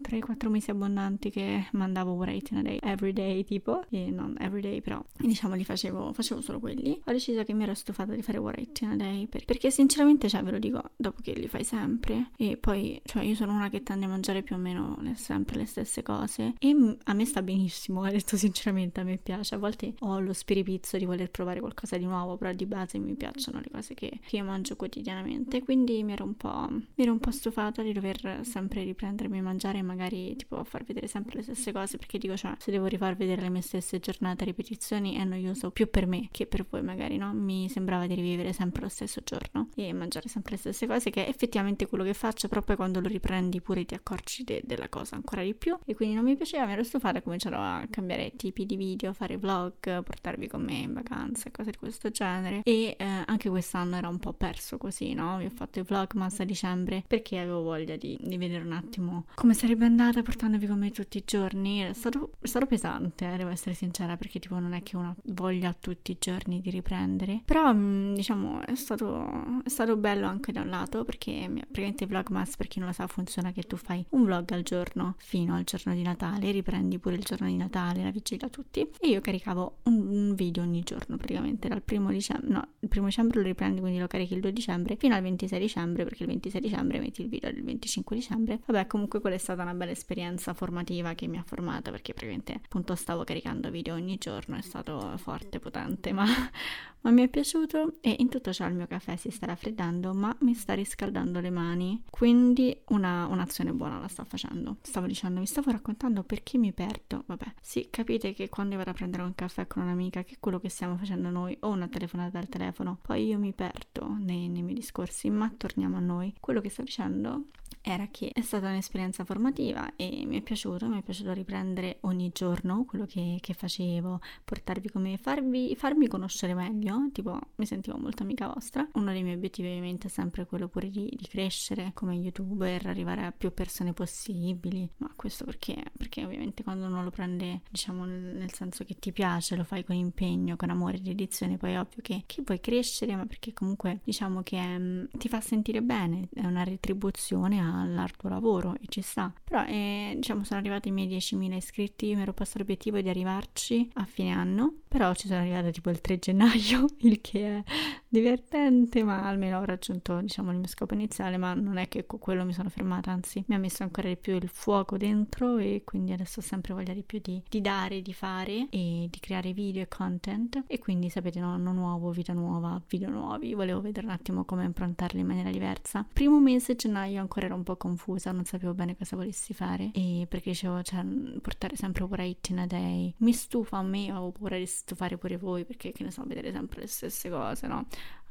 3-4 0.02 0.48
mesi 0.50 0.70
abbondanti 0.70 1.32
che 1.32 1.68
mandavo 1.72 2.14
Write 2.14 2.54
in 2.54 2.60
a 2.60 2.62
Day, 2.62 2.78
everyday 2.82 3.44
tipo, 3.44 3.84
e 3.90 4.12
non 4.12 4.36
everyday 4.40 4.80
però, 4.82 5.04
diciamo 5.18 5.56
li 5.56 5.64
facevo, 5.64 6.14
facevo 6.14 6.42
solo 6.42 6.60
quelli, 6.60 7.02
ho 7.04 7.12
deciso 7.12 7.44
che 7.44 7.54
mi 7.54 7.64
ero 7.64 7.74
stufata 7.74 8.14
di 8.14 8.22
fare 8.22 8.38
Write 8.38 8.84
in 8.84 8.92
a 8.92 8.96
Day, 8.96 9.28
per, 9.28 9.46
perché 9.46 9.72
sinceramente, 9.72 10.30
cioè 10.30 10.44
ve 10.44 10.52
lo 10.52 10.60
dico, 10.60 10.92
dopo 10.96 11.22
che 11.24 11.34
li 11.34 11.48
fai 11.48 11.64
sempre, 11.64 12.30
e 12.38 12.58
poi, 12.58 13.02
cioè 13.06 13.24
io 13.24 13.34
sono 13.34 13.54
una 13.54 13.70
che 13.70 13.82
tende 13.82 14.06
a 14.06 14.10
mangiare 14.10 14.44
più 14.44 14.56
o 14.56 14.60
meno 14.60 14.98
le, 15.02 15.16
sempre 15.16 15.58
le 15.58 15.66
stesse 15.66 16.04
cose, 16.04 16.54
e 16.60 16.98
a 17.04 17.14
me 17.14 17.26
sta 17.26 17.42
benissimo, 17.42 18.04
detto 18.10 18.38
sinceramente, 18.38 19.00
a 19.00 19.04
me 19.04 19.18
piace, 19.18 19.56
a 19.56 19.58
volte 19.58 19.96
ho 20.00 20.20
lo 20.20 20.34
spiripizzo 20.34 20.98
di 20.98 21.06
voler 21.06 21.32
provare 21.32 21.60
qualcosa 21.60 21.98
di 21.98 22.06
nuovo, 22.06 22.38
però 22.38 22.54
di 22.54 22.68
base 22.68 23.00
mi 23.00 23.16
piacciono 23.16 23.60
le 23.60 23.70
cose 23.72 23.96
che, 23.96 24.20
che 24.24 24.38
io 24.38 24.44
mangio 24.44 24.76
quotidianamente, 24.76 25.64
quindi 25.64 26.04
mi 26.04 26.12
ero 26.12 26.26
un 26.26 26.36
po' 26.36 26.68
mi 27.00 27.06
ero 27.06 27.14
un 27.14 27.20
po' 27.20 27.32
stufata 27.32 27.82
di 27.82 27.94
dover 27.94 28.42
sempre 28.44 28.84
riprendermi 28.84 29.40
a 29.40 29.42
mangiare 29.42 29.78
e 29.78 29.82
magari 29.82 30.36
tipo 30.36 30.62
far 30.66 30.84
vedere 30.84 31.08
sempre 31.08 31.38
le 31.38 31.44
stesse 31.44 31.72
cose 31.72 31.96
perché 31.96 32.18
dico 32.18 32.36
cioè 32.36 32.56
se 32.58 32.72
devo 32.72 32.88
rifar 32.88 33.16
vedere 33.16 33.42
le 33.42 33.50
mie 33.50 33.62
stesse 33.62 34.00
giornate 34.00 34.44
ripetizioni 34.44 35.16
è 35.16 35.24
noioso 35.24 35.72
più 35.72 35.90
per 35.90 36.06
me 36.06 36.28
che 36.30 36.46
per 36.46 36.66
voi 36.70 36.82
magari 36.82 37.16
no? 37.16 37.34
Mi 37.34 37.70
sembrava 37.70 38.06
di 38.06 38.16
rivivere 38.16 38.52
sempre 38.52 38.82
lo 38.82 38.90
stesso 38.90 39.22
giorno 39.24 39.70
e 39.76 39.94
mangiare 39.94 40.28
sempre 40.28 40.52
le 40.52 40.58
stesse 40.58 40.88
cose 40.88 41.10
che 41.10 41.26
è 41.26 41.30
effettivamente 41.30 41.88
quello 41.88 42.04
che 42.04 42.14
faccio 42.14 42.50
però 42.50 42.62
poi 42.62 42.76
quando 42.76 43.00
lo 43.00 43.08
riprendi 43.08 43.62
pure 43.62 43.86
ti 43.86 43.94
accorgi 43.94 44.44
de- 44.44 44.62
della 44.66 44.90
cosa 44.90 45.16
ancora 45.16 45.42
di 45.42 45.56
più. 45.56 45.78
E 45.86 45.96
quindi 45.96 46.16
non 46.16 46.26
mi 46.26 46.36
piaceva 46.36 46.66
mi 46.66 46.74
ero 46.74 46.84
stufata 46.84 47.22
comincerò 47.22 47.58
a 47.58 47.88
cambiare 47.90 48.34
tipi 48.36 48.66
di 48.66 48.76
video 48.76 49.14
fare 49.14 49.38
vlog 49.38 50.04
portarvi 50.04 50.48
con 50.48 50.64
me 50.64 50.80
in 50.80 50.92
vacanza 50.92 51.50
cose 51.50 51.72
di 51.72 51.78
questo 51.78 52.10
genere. 52.10 52.60
E 52.66 52.98
eh, 53.00 53.06
anche 53.26 53.48
quest'anno 53.48 53.96
era 53.96 54.10
un 54.10 54.20
po' 54.20 54.34
perso 54.34 54.78
così 54.78 55.14
no? 55.14 55.38
Vi 55.38 55.46
ho 55.46 55.50
fatto 55.50 55.80
i 55.80 55.84
vlog 55.84 56.12
ma 56.16 56.26
a 56.26 56.44
dicembre 56.44 56.89
dicembre 56.90 57.04
perché 57.06 57.38
avevo 57.38 57.62
voglia 57.62 57.96
di, 57.96 58.18
di, 58.20 58.38
vedere 58.38 58.64
un 58.64 58.72
attimo 58.72 59.26
come 59.36 59.54
sarebbe 59.54 59.86
andata 59.86 60.22
portandovi 60.22 60.66
con 60.68 60.80
me 60.80 60.92
tutti 60.92 61.18
i 61.18 61.24
giorni. 61.26 61.82
È 61.82 61.94
stato, 61.94 62.32
è 62.40 62.48
stato 62.48 62.66
pesante, 62.66 63.32
eh, 63.32 63.38
devo 63.38 63.50
essere 63.50 63.76
sincera, 63.76 64.18
perché 64.18 64.40
tipo 64.40 64.58
non 64.60 64.74
è 64.74 64.82
che 64.84 64.96
uno 64.96 65.16
voglia 65.26 65.76
tutti 65.80 66.12
i 66.12 66.18
giorni 66.20 66.62
di 66.62 66.70
riprendere. 66.70 67.42
Però 67.46 67.72
mm, 67.74 68.16
diciamo 68.16 68.66
è 68.66 68.76
stato, 68.76 69.62
è 69.64 69.70
stato 69.70 69.96
bello 69.96 70.28
anche 70.28 70.52
da 70.52 70.62
un 70.62 70.70
lato 70.70 71.04
perché 71.04 71.50
praticamente 71.50 72.06
Vlogmas 72.06 72.56
per 72.56 72.68
chi 72.68 72.80
non 72.80 72.88
lo 72.88 72.94
sa 72.94 73.08
funziona 73.08 73.52
che 73.52 73.64
tu 73.64 73.76
fai 73.76 74.04
un 74.10 74.24
vlog 74.24 74.52
al 74.52 74.64
giorno 74.64 75.16
fino 75.18 75.56
al 75.56 75.64
giorno 75.64 75.94
di 75.94 76.02
Natale, 76.02 76.52
riprendi 76.52 76.98
pure 76.98 77.16
il 77.16 77.24
giorno 77.24 77.48
di 77.48 77.56
Natale, 77.56 78.04
la 78.04 78.12
vigilia 78.12 78.50
tutti 78.50 78.82
e 79.00 79.08
io 79.08 79.22
caricavo 79.22 79.80
un 79.84 80.34
video 80.36 80.64
ogni 80.64 80.82
giorno 80.82 81.18
praticamente 81.18 81.68
dal 81.68 81.82
primo 81.82 82.10
dicembre, 82.10 82.50
no, 82.50 82.68
il 82.80 82.88
primo 82.88 83.08
dicembre 83.08 83.42
lo 83.42 83.48
riprendi 83.48 83.80
quindi 83.80 84.00
lo 84.00 84.08
carichi 84.08 84.34
il 84.34 84.42
2 84.42 84.54
dicembre 84.54 84.96
fino 84.96 85.16
al 85.16 85.22
26 85.22 85.60
dicembre 85.60 86.04
perché 86.04 86.24
il 86.24 86.30
26 86.30 86.62
dicembre 86.62 86.79
dicembre, 86.80 87.00
metti 87.00 87.22
il 87.22 87.30
video 87.30 87.52
del 87.52 87.64
25 87.64 88.16
dicembre. 88.16 88.60
Vabbè, 88.66 88.88
comunque 88.88 89.20
quella 89.20 89.36
è 89.36 89.40
stata 89.40 89.62
una 89.62 89.74
bella 89.74 89.92
esperienza 89.92 90.54
formativa 90.54 91.14
che 91.14 91.28
mi 91.28 91.38
ha 91.38 91.44
formata 91.44 91.92
perché 91.92 92.14
praticamente 92.14 92.54
appunto 92.64 92.96
stavo 92.96 93.24
caricando 93.24 93.70
video 93.70 93.96
ogni 93.96 94.18
giorno, 94.18 94.56
è 94.56 94.62
stato 94.62 95.18
forte, 95.18 95.60
potente, 95.60 96.12
ma, 96.12 96.26
ma 97.02 97.12
mi 97.12 97.24
è 97.24 97.28
piaciuto 97.28 97.94
e 98.02 98.16
in 98.20 98.30
tutto 98.30 98.54
ciò 98.54 98.68
il 98.68 98.76
mio 98.76 98.88
caffè 98.88 99.16
si 99.16 99.30
sta 99.30 99.48
raffreddando, 99.48 100.14
ma 100.14 100.36
mi 100.42 100.54
sta 100.54 100.74
riscaldando 100.74 101.40
le 101.40 101.50
mani, 101.50 102.04
quindi 102.10 102.78
una, 102.88 103.28
un'azione 103.28 103.72
buona 103.72 104.00
la 104.00 104.08
sto 104.08 104.24
facendo. 104.26 104.78
Stavo 104.82 105.06
dicendo, 105.06 105.40
vi 105.40 105.46
stavo 105.46 105.72
raccontando 105.72 106.24
perché 106.24 106.58
mi 106.58 106.72
perdo. 106.72 107.24
Vabbè, 107.26 107.54
sì, 107.62 107.88
capite 107.90 108.34
che 108.34 108.50
quando 108.50 108.78
vado 108.78 108.92
a 108.92 108.94
prendere 108.94 109.24
un 109.24 109.36
caffè 109.36 109.68
con 109.68 109.84
un'amica, 109.84 110.24
che 110.24 110.36
è 110.36 110.38
quello 110.40 110.60
che 110.60 110.70
stiamo 110.70 110.98
facendo 110.98 111.30
noi, 111.30 111.56
o 111.62 111.70
una 111.70 111.88
telefonata 111.88 112.40
al 112.40 112.48
telefono, 112.48 112.98
poi 113.02 113.28
io 113.28 113.38
mi 113.38 113.54
perdo 113.54 114.16
nei, 114.20 114.48
nei 114.48 114.62
miei 114.62 114.76
discorsi, 114.76 115.30
ma 115.30 115.52
torniamo 115.56 115.98
a 115.98 116.00
noi. 116.00 116.34
Quello 116.40 116.62
che 116.62 116.69
che 116.70 116.76
sto 116.76 116.84
dicendo 116.84 117.46
era 117.92 118.08
che 118.12 118.30
è 118.34 118.42
stata 118.42 118.68
un'esperienza 118.68 119.26
formativa 119.26 119.96
e 119.96 120.24
mi 120.26 120.38
è 120.38 120.42
piaciuto, 120.42 120.88
mi 120.88 121.00
è 121.00 121.02
piaciuto 121.02 121.34
riprendere 121.34 121.98
ogni 122.02 122.30
giorno 122.34 122.86
quello 122.86 123.06
che, 123.06 123.38
che 123.42 123.54
facevo, 123.54 124.20
portarvi 124.46 124.90
con 124.90 125.02
me, 125.02 125.18
farvi, 125.18 125.76
farmi 125.76 126.08
conoscere 126.08 126.54
meglio, 126.54 127.10
tipo 127.12 127.40
mi 127.56 127.66
sentivo 127.66 127.98
molto 127.98 128.24
amica 128.24 128.48
vostra. 128.48 128.88
Uno 128.94 129.12
dei 129.12 129.24
miei 129.24 129.36
obiettivi 129.36 129.68
ovviamente 129.70 130.08
è 130.08 130.10
sempre 130.10 130.46
quello 130.46 130.68
pure 130.68 130.90
di, 130.90 131.12
di 131.16 131.28
crescere 131.28 131.92
come 131.94 132.16
youtuber, 132.16 132.86
arrivare 132.86 133.26
a 133.26 133.32
più 133.32 133.54
persone 133.54 133.94
possibili, 133.94 134.88
ma 134.98 135.12
questo 135.16 135.46
perché? 135.46 135.84
Perché 135.98 136.24
ovviamente 136.24 136.64
quando 136.64 136.86
uno 136.86 137.04
lo 137.04 137.10
prende 137.10 137.62
diciamo 137.70 138.06
nel 138.06 138.54
senso 138.54 138.84
che 138.84 138.96
ti 138.96 139.12
piace, 139.12 139.56
lo 139.56 139.64
fai 139.64 139.84
con 139.84 139.96
impegno, 139.96 140.56
con 140.56 140.70
amore 140.70 140.98
e 140.98 141.02
dedizione, 141.02 141.58
poi 141.58 141.74
è 141.74 141.80
ovvio 141.80 142.02
che, 142.02 142.24
che 142.26 142.42
vuoi 142.46 142.60
crescere, 142.60 143.16
ma 143.16 143.26
perché 143.26 143.54
comunque 143.54 144.00
diciamo 144.04 144.44
che 144.44 144.58
um, 144.58 145.08
ti 145.18 145.28
fa 145.28 145.42
sentire 145.42 145.82
bene, 145.82 146.28
è 146.34 146.46
una 146.46 146.64
retribuzione 146.64 147.60
a 147.60 147.79
all'arduo 147.82 148.30
lavoro 148.30 148.76
e 148.82 148.86
ci 148.88 149.02
sta. 149.02 149.32
Però 149.44 149.66
eh, 149.66 150.14
diciamo 150.16 150.44
sono 150.44 150.60
arrivati 150.60 150.90
i 150.90 150.92
miei 150.92 151.08
10.000 151.08 151.54
iscritti, 151.54 152.16
mi 152.16 152.22
ero 152.22 152.34
posto 152.34 152.58
l'obiettivo 152.58 153.00
di 153.02 153.10
arrivarci 153.10 153.90
a 153.94 154.06
fine 154.06 154.32
anno, 154.32 154.74
però 154.88 155.14
ci 155.14 155.28
sono 155.28 155.40
arrivata 155.40 155.70
tipo 155.70 155.90
il 155.90 156.02
3 156.02 156.20
gennaio, 156.20 156.86
il 157.02 157.22
che 157.22 157.58
è 157.58 157.64
divertente, 158.08 159.04
ma 159.04 159.24
almeno 159.24 159.60
ho 159.60 159.66
raggiunto 159.66 160.20
diciamo 160.20 160.52
il 160.52 160.58
mio 160.58 160.68
scopo 160.68 160.94
iniziale, 160.94 161.38
ma 161.38 161.54
non 161.54 161.78
è 161.78 161.88
che 161.88 162.06
con 162.06 162.20
quello 162.20 162.44
mi 162.44 162.54
sono 162.54 162.70
fermata, 162.70 163.12
anzi 163.12 163.44
mi 163.48 163.56
ha 163.56 163.60
messo 163.60 163.84
ancora 163.84 164.08
di 164.08 164.18
più 164.18 164.36
il 164.36 164.50
fuoco 164.50 164.98
dentro 164.98 165.58
e 165.58 165.84
quindi 165.86 166.12
adesso 166.12 166.40
ho 166.40 166.44
sempre 166.44 166.74
voglia 166.74 166.94
di 166.94 167.04
più 167.04 167.20
di, 167.22 167.42
di 167.48 167.62
dare, 167.62 168.02
di 168.02 168.14
fare 168.14 168.68
e 168.70 169.08
di 169.10 169.20
creare 169.20 169.54
video 169.54 169.84
e 169.84 169.88
content 169.88 170.64
e 170.68 170.80
quindi 170.80 171.10
sapete 171.10 171.40
no, 171.40 171.52
anno 171.52 171.72
nuovo, 171.72 172.12
vita 172.12 172.34
nuova, 172.34 172.82
video 172.88 173.10
nuovi, 173.10 173.54
volevo 173.54 173.82
vedere 173.82 174.08
un 174.08 174.14
attimo 174.14 174.44
come 174.44 174.66
improntarli 174.66 175.20
in 175.20 175.28
maniera 175.28 175.52
diversa. 175.52 176.06
Primo 176.12 176.40
mese 176.40 176.76
gennaio 176.76 177.22
ancora 177.22 177.46
ero 177.46 177.56
un 177.60 177.64
po' 177.66 177.78
confusa, 177.78 178.32
non 178.32 178.46
sapevo 178.46 178.74
bene 178.74 178.98
cosa 178.98 179.16
volessi 179.16 179.54
fare 179.54 179.92
e 179.94 180.26
perché 180.28 180.52
dicevo, 180.52 180.82
cioè, 180.82 181.04
portare 181.42 181.76
sempre 181.76 182.08
pure 182.08 182.26
it 182.26 182.50
in 182.50 182.60
a 182.60 182.66
day 182.66 183.14
mi 183.18 183.34
stufa 183.34 183.78
a 183.78 183.84
me, 183.84 184.10
avevo 184.10 184.32
paura 184.32 184.58
di 184.58 184.66
stufare 184.66 185.18
pure 185.18 185.38
voi 185.38 185.66
perché 185.66 185.92
che 185.92 186.04
ne 186.04 186.12
so, 186.12 186.24
vedere 186.26 186.52
sempre 186.52 186.82
le 186.82 186.88
stesse 186.88 187.30
cose, 187.30 187.68
no? 187.68 187.86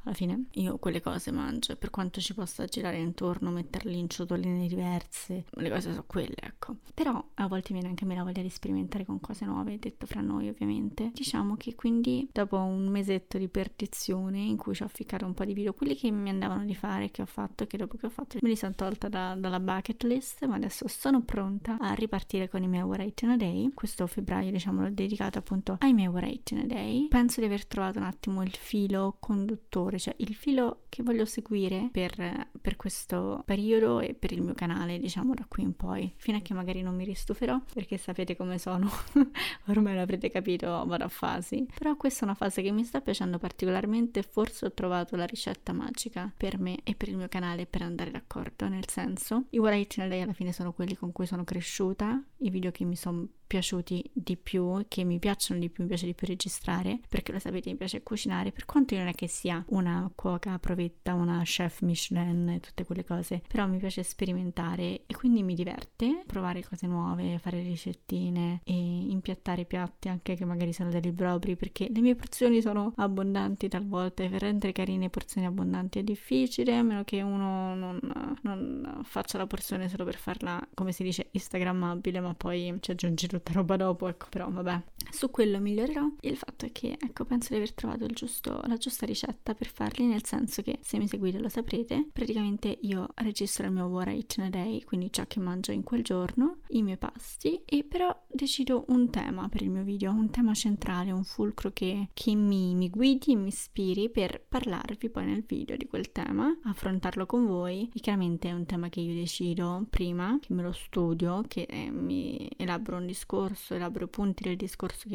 Alla 0.08 0.16
fine 0.16 0.44
io 0.52 0.78
quelle 0.78 1.00
cose 1.00 1.30
mangio 1.30 1.76
per 1.76 1.90
quanto 1.90 2.20
ci 2.20 2.34
possa 2.34 2.64
girare 2.64 2.98
intorno, 2.98 3.50
metterli 3.50 3.98
in 3.98 4.08
ciotoline 4.08 4.66
diverse, 4.66 5.44
le 5.50 5.70
cose 5.70 5.90
sono 5.90 6.04
quelle, 6.06 6.36
ecco. 6.36 6.76
Però 6.94 7.22
a 7.34 7.46
volte 7.46 7.72
viene 7.72 7.88
anche 7.88 8.04
me 8.04 8.14
la 8.14 8.22
voglia 8.22 8.42
di 8.42 8.48
sperimentare 8.48 9.04
con 9.04 9.20
cose 9.20 9.44
nuove, 9.44 9.78
detto 9.78 10.06
fra 10.06 10.20
noi 10.20 10.48
ovviamente. 10.48 11.10
Diciamo 11.12 11.56
che 11.56 11.74
quindi 11.74 12.28
dopo 12.32 12.56
un 12.56 12.88
mesetto 12.88 13.38
di 13.38 13.48
perdizione 13.48 14.40
in 14.40 14.56
cui 14.56 14.74
ci 14.74 14.82
ho 14.82 14.88
ficcato 14.88 15.26
un 15.26 15.34
po' 15.34 15.44
di 15.44 15.52
video, 15.52 15.74
quelli 15.74 15.94
che 15.94 16.10
mi 16.10 16.30
andavano 16.30 16.64
di 16.64 16.74
fare, 16.74 17.10
che 17.10 17.22
ho 17.22 17.26
fatto 17.26 17.66
che 17.66 17.76
dopo 17.76 17.96
che 17.96 18.06
ho 18.06 18.10
fatto 18.10 18.38
me 18.40 18.48
li 18.48 18.56
sono 18.56 18.74
tolta 18.74 19.08
da, 19.08 19.34
dalla 19.34 19.60
bucket 19.60 20.02
list, 20.04 20.44
ma 20.46 20.56
adesso 20.56 20.88
sono 20.88 21.22
pronta 21.22 21.76
a 21.78 21.92
ripartire 21.92 22.48
con 22.48 22.62
i 22.62 22.68
miei 22.68 22.82
What 22.82 23.22
in 23.22 23.30
a 23.30 23.36
Day. 23.36 23.70
Questo 23.74 24.06
febbraio 24.06 24.50
diciamo 24.50 24.82
l'ho 24.82 24.90
dedicato 24.90 25.38
appunto 25.38 25.76
ai 25.80 25.92
miei 25.92 26.08
What 26.08 26.50
in 26.50 26.58
a 26.60 26.64
Day. 26.64 27.08
Penso 27.08 27.40
di 27.40 27.46
aver 27.46 27.66
trovato 27.66 27.98
un 27.98 28.04
attimo 28.04 28.42
il 28.42 28.54
filo 28.54 29.16
conduttore 29.18 29.97
cioè 29.98 30.14
il 30.18 30.34
filo 30.34 30.84
che 30.88 31.02
voglio 31.02 31.24
seguire 31.24 31.88
per, 31.92 32.48
per, 32.60 32.76
questo 32.76 33.42
periodo 33.44 34.00
e 34.00 34.14
per 34.14 34.32
il 34.32 34.42
mio 34.42 34.54
canale, 34.54 34.98
diciamo 34.98 35.34
da 35.34 35.44
qui 35.48 35.62
in 35.62 35.74
poi, 35.74 36.12
fino 36.16 36.36
a 36.36 36.40
che 36.40 36.54
magari 36.54 36.82
non 36.82 36.94
mi 36.94 37.04
ristuferò, 37.04 37.60
perché 37.72 37.96
sapete 37.96 38.36
come 38.36 38.58
sono, 38.58 38.90
ormai 39.66 39.94
l'avrete 39.94 40.30
capito, 40.30 40.84
vado 40.86 41.04
a 41.04 41.08
fasi. 41.08 41.66
Però 41.76 41.96
questa 41.96 42.22
è 42.22 42.24
una 42.24 42.34
fase 42.34 42.62
che 42.62 42.70
mi 42.70 42.84
sta 42.84 43.00
piacendo 43.00 43.38
particolarmente, 43.38 44.22
forse 44.22 44.66
ho 44.66 44.72
trovato 44.72 45.16
la 45.16 45.26
ricetta 45.26 45.72
magica 45.72 46.32
per 46.36 46.58
me 46.58 46.78
e 46.84 46.94
per 46.94 47.08
il 47.08 47.16
mio 47.16 47.28
canale 47.28 47.66
per 47.66 47.82
andare 47.82 48.10
d'accordo, 48.10 48.68
nel 48.68 48.88
senso, 48.88 49.44
i 49.50 49.58
What 49.58 49.74
I 49.74 49.86
Day 50.08 50.20
alla 50.20 50.32
fine 50.32 50.52
sono 50.52 50.72
quelli 50.72 50.96
con 50.96 51.12
cui 51.12 51.26
sono 51.26 51.44
cresciuta, 51.44 52.22
i 52.38 52.50
video 52.50 52.70
che 52.70 52.84
mi 52.84 52.96
sono 52.96 53.28
piaciuti 53.48 54.10
di 54.12 54.36
più, 54.36 54.84
che 54.86 55.02
mi 55.02 55.18
piacciono 55.18 55.58
di 55.58 55.70
più, 55.70 55.82
mi 55.82 55.88
piace 55.88 56.06
di 56.06 56.14
più 56.14 56.26
registrare, 56.26 57.00
perché 57.08 57.32
lo 57.32 57.38
sapete, 57.40 57.70
mi 57.70 57.76
piace 57.76 58.02
cucinare, 58.02 58.52
per 58.52 58.66
quanto 58.66 58.94
io 58.94 59.00
non 59.00 59.08
è 59.08 59.14
che 59.14 59.26
sia 59.26 59.64
una 59.78 60.10
cuoca 60.14 60.58
provetta, 60.58 61.14
una 61.14 61.40
chef 61.44 61.82
Michelin 61.82 62.48
e 62.48 62.60
tutte 62.60 62.84
quelle 62.84 63.04
cose, 63.04 63.42
però 63.46 63.66
mi 63.66 63.78
piace 63.78 64.02
sperimentare 64.02 65.02
e 65.06 65.14
quindi 65.14 65.42
mi 65.42 65.54
diverte 65.54 66.22
provare 66.26 66.64
cose 66.64 66.86
nuove, 66.86 67.38
fare 67.38 67.62
ricettine 67.62 68.60
e 68.64 68.72
impiattare 68.74 69.64
piatti 69.64 70.08
anche 70.08 70.34
che 70.34 70.44
magari 70.44 70.72
sono 70.72 70.90
dei 70.90 71.00
libri, 71.00 71.56
perché 71.56 71.88
le 71.90 72.00
mie 72.00 72.14
porzioni 72.14 72.60
sono 72.60 72.92
abbondanti 72.96 73.68
talvolta 73.68 74.26
per 74.28 74.40
rendere 74.40 74.72
carine 74.72 75.10
porzioni 75.10 75.46
abbondanti 75.46 76.00
è 76.00 76.02
difficile, 76.02 76.76
a 76.76 76.82
meno 76.82 77.04
che 77.04 77.22
uno 77.22 77.74
non, 77.74 78.00
non 78.42 79.00
faccia 79.04 79.38
la 79.38 79.46
porzione 79.46 79.88
solo 79.88 80.04
per 80.04 80.16
farla, 80.16 80.66
come 80.74 80.92
si 80.92 81.02
dice, 81.02 81.28
instagrammabile, 81.30 82.20
ma 82.20 82.34
poi 82.34 82.76
ci 82.80 82.90
aggiungi 82.90 83.26
tutta 83.26 83.52
roba 83.52 83.76
dopo, 83.76 84.08
ecco, 84.08 84.26
però 84.30 84.50
vabbè. 84.50 84.82
Su 85.10 85.30
quello 85.30 85.58
migliorerò. 85.58 86.06
Il 86.20 86.36
fatto 86.36 86.66
è 86.66 86.72
che, 86.72 86.96
ecco, 87.00 87.24
penso 87.24 87.48
di 87.50 87.56
aver 87.56 87.72
trovato 87.72 88.06
giusto, 88.06 88.60
la 88.66 88.76
giusta 88.76 89.06
ricetta 89.06 89.54
per 89.54 89.67
farli, 89.68 90.06
nel 90.06 90.24
senso 90.24 90.62
che 90.62 90.78
se 90.82 90.98
mi 90.98 91.06
seguite 91.06 91.38
lo 91.38 91.48
saprete, 91.48 92.08
praticamente 92.12 92.76
io 92.82 93.08
registro 93.16 93.66
il 93.66 93.72
mio 93.72 94.02
I 94.02 94.14
Eat 94.16 94.34
in 94.36 94.44
a 94.44 94.50
Day, 94.50 94.82
quindi 94.84 95.12
ciò 95.12 95.24
che 95.26 95.40
mangio 95.40 95.72
in 95.72 95.82
quel 95.82 96.02
giorno, 96.02 96.57
i 96.70 96.82
miei 96.82 96.98
pasti, 96.98 97.62
e 97.64 97.84
però 97.84 98.14
decido 98.26 98.84
un 98.88 99.10
tema 99.10 99.48
per 99.48 99.62
il 99.62 99.70
mio 99.70 99.82
video, 99.82 100.12
un 100.12 100.30
tema 100.30 100.54
centrale, 100.54 101.10
un 101.10 101.24
fulcro 101.24 101.70
che, 101.72 102.08
che 102.12 102.34
mi, 102.34 102.74
mi 102.74 102.90
guidi 102.90 103.36
mi 103.36 103.48
ispiri 103.48 104.10
per 104.10 104.44
parlarvi 104.46 105.10
poi 105.10 105.26
nel 105.26 105.44
video 105.46 105.76
di 105.76 105.86
quel 105.86 106.12
tema, 106.12 106.58
affrontarlo 106.64 107.26
con 107.26 107.46
voi. 107.46 107.90
E 107.94 108.00
chiaramente 108.00 108.48
è 108.48 108.52
un 108.52 108.66
tema 108.66 108.88
che 108.88 109.00
io 109.00 109.14
decido 109.14 109.86
prima, 109.88 110.38
che 110.40 110.52
me 110.52 110.62
lo 110.62 110.72
studio, 110.72 111.42
che 111.46 111.62
eh, 111.62 111.90
mi 111.90 112.48
elaboro 112.56 112.98
un 112.98 113.06
discorso, 113.06 113.74
elaboro 113.74 114.08
punti 114.08 114.42
del 114.42 114.56
discorso 114.56 115.08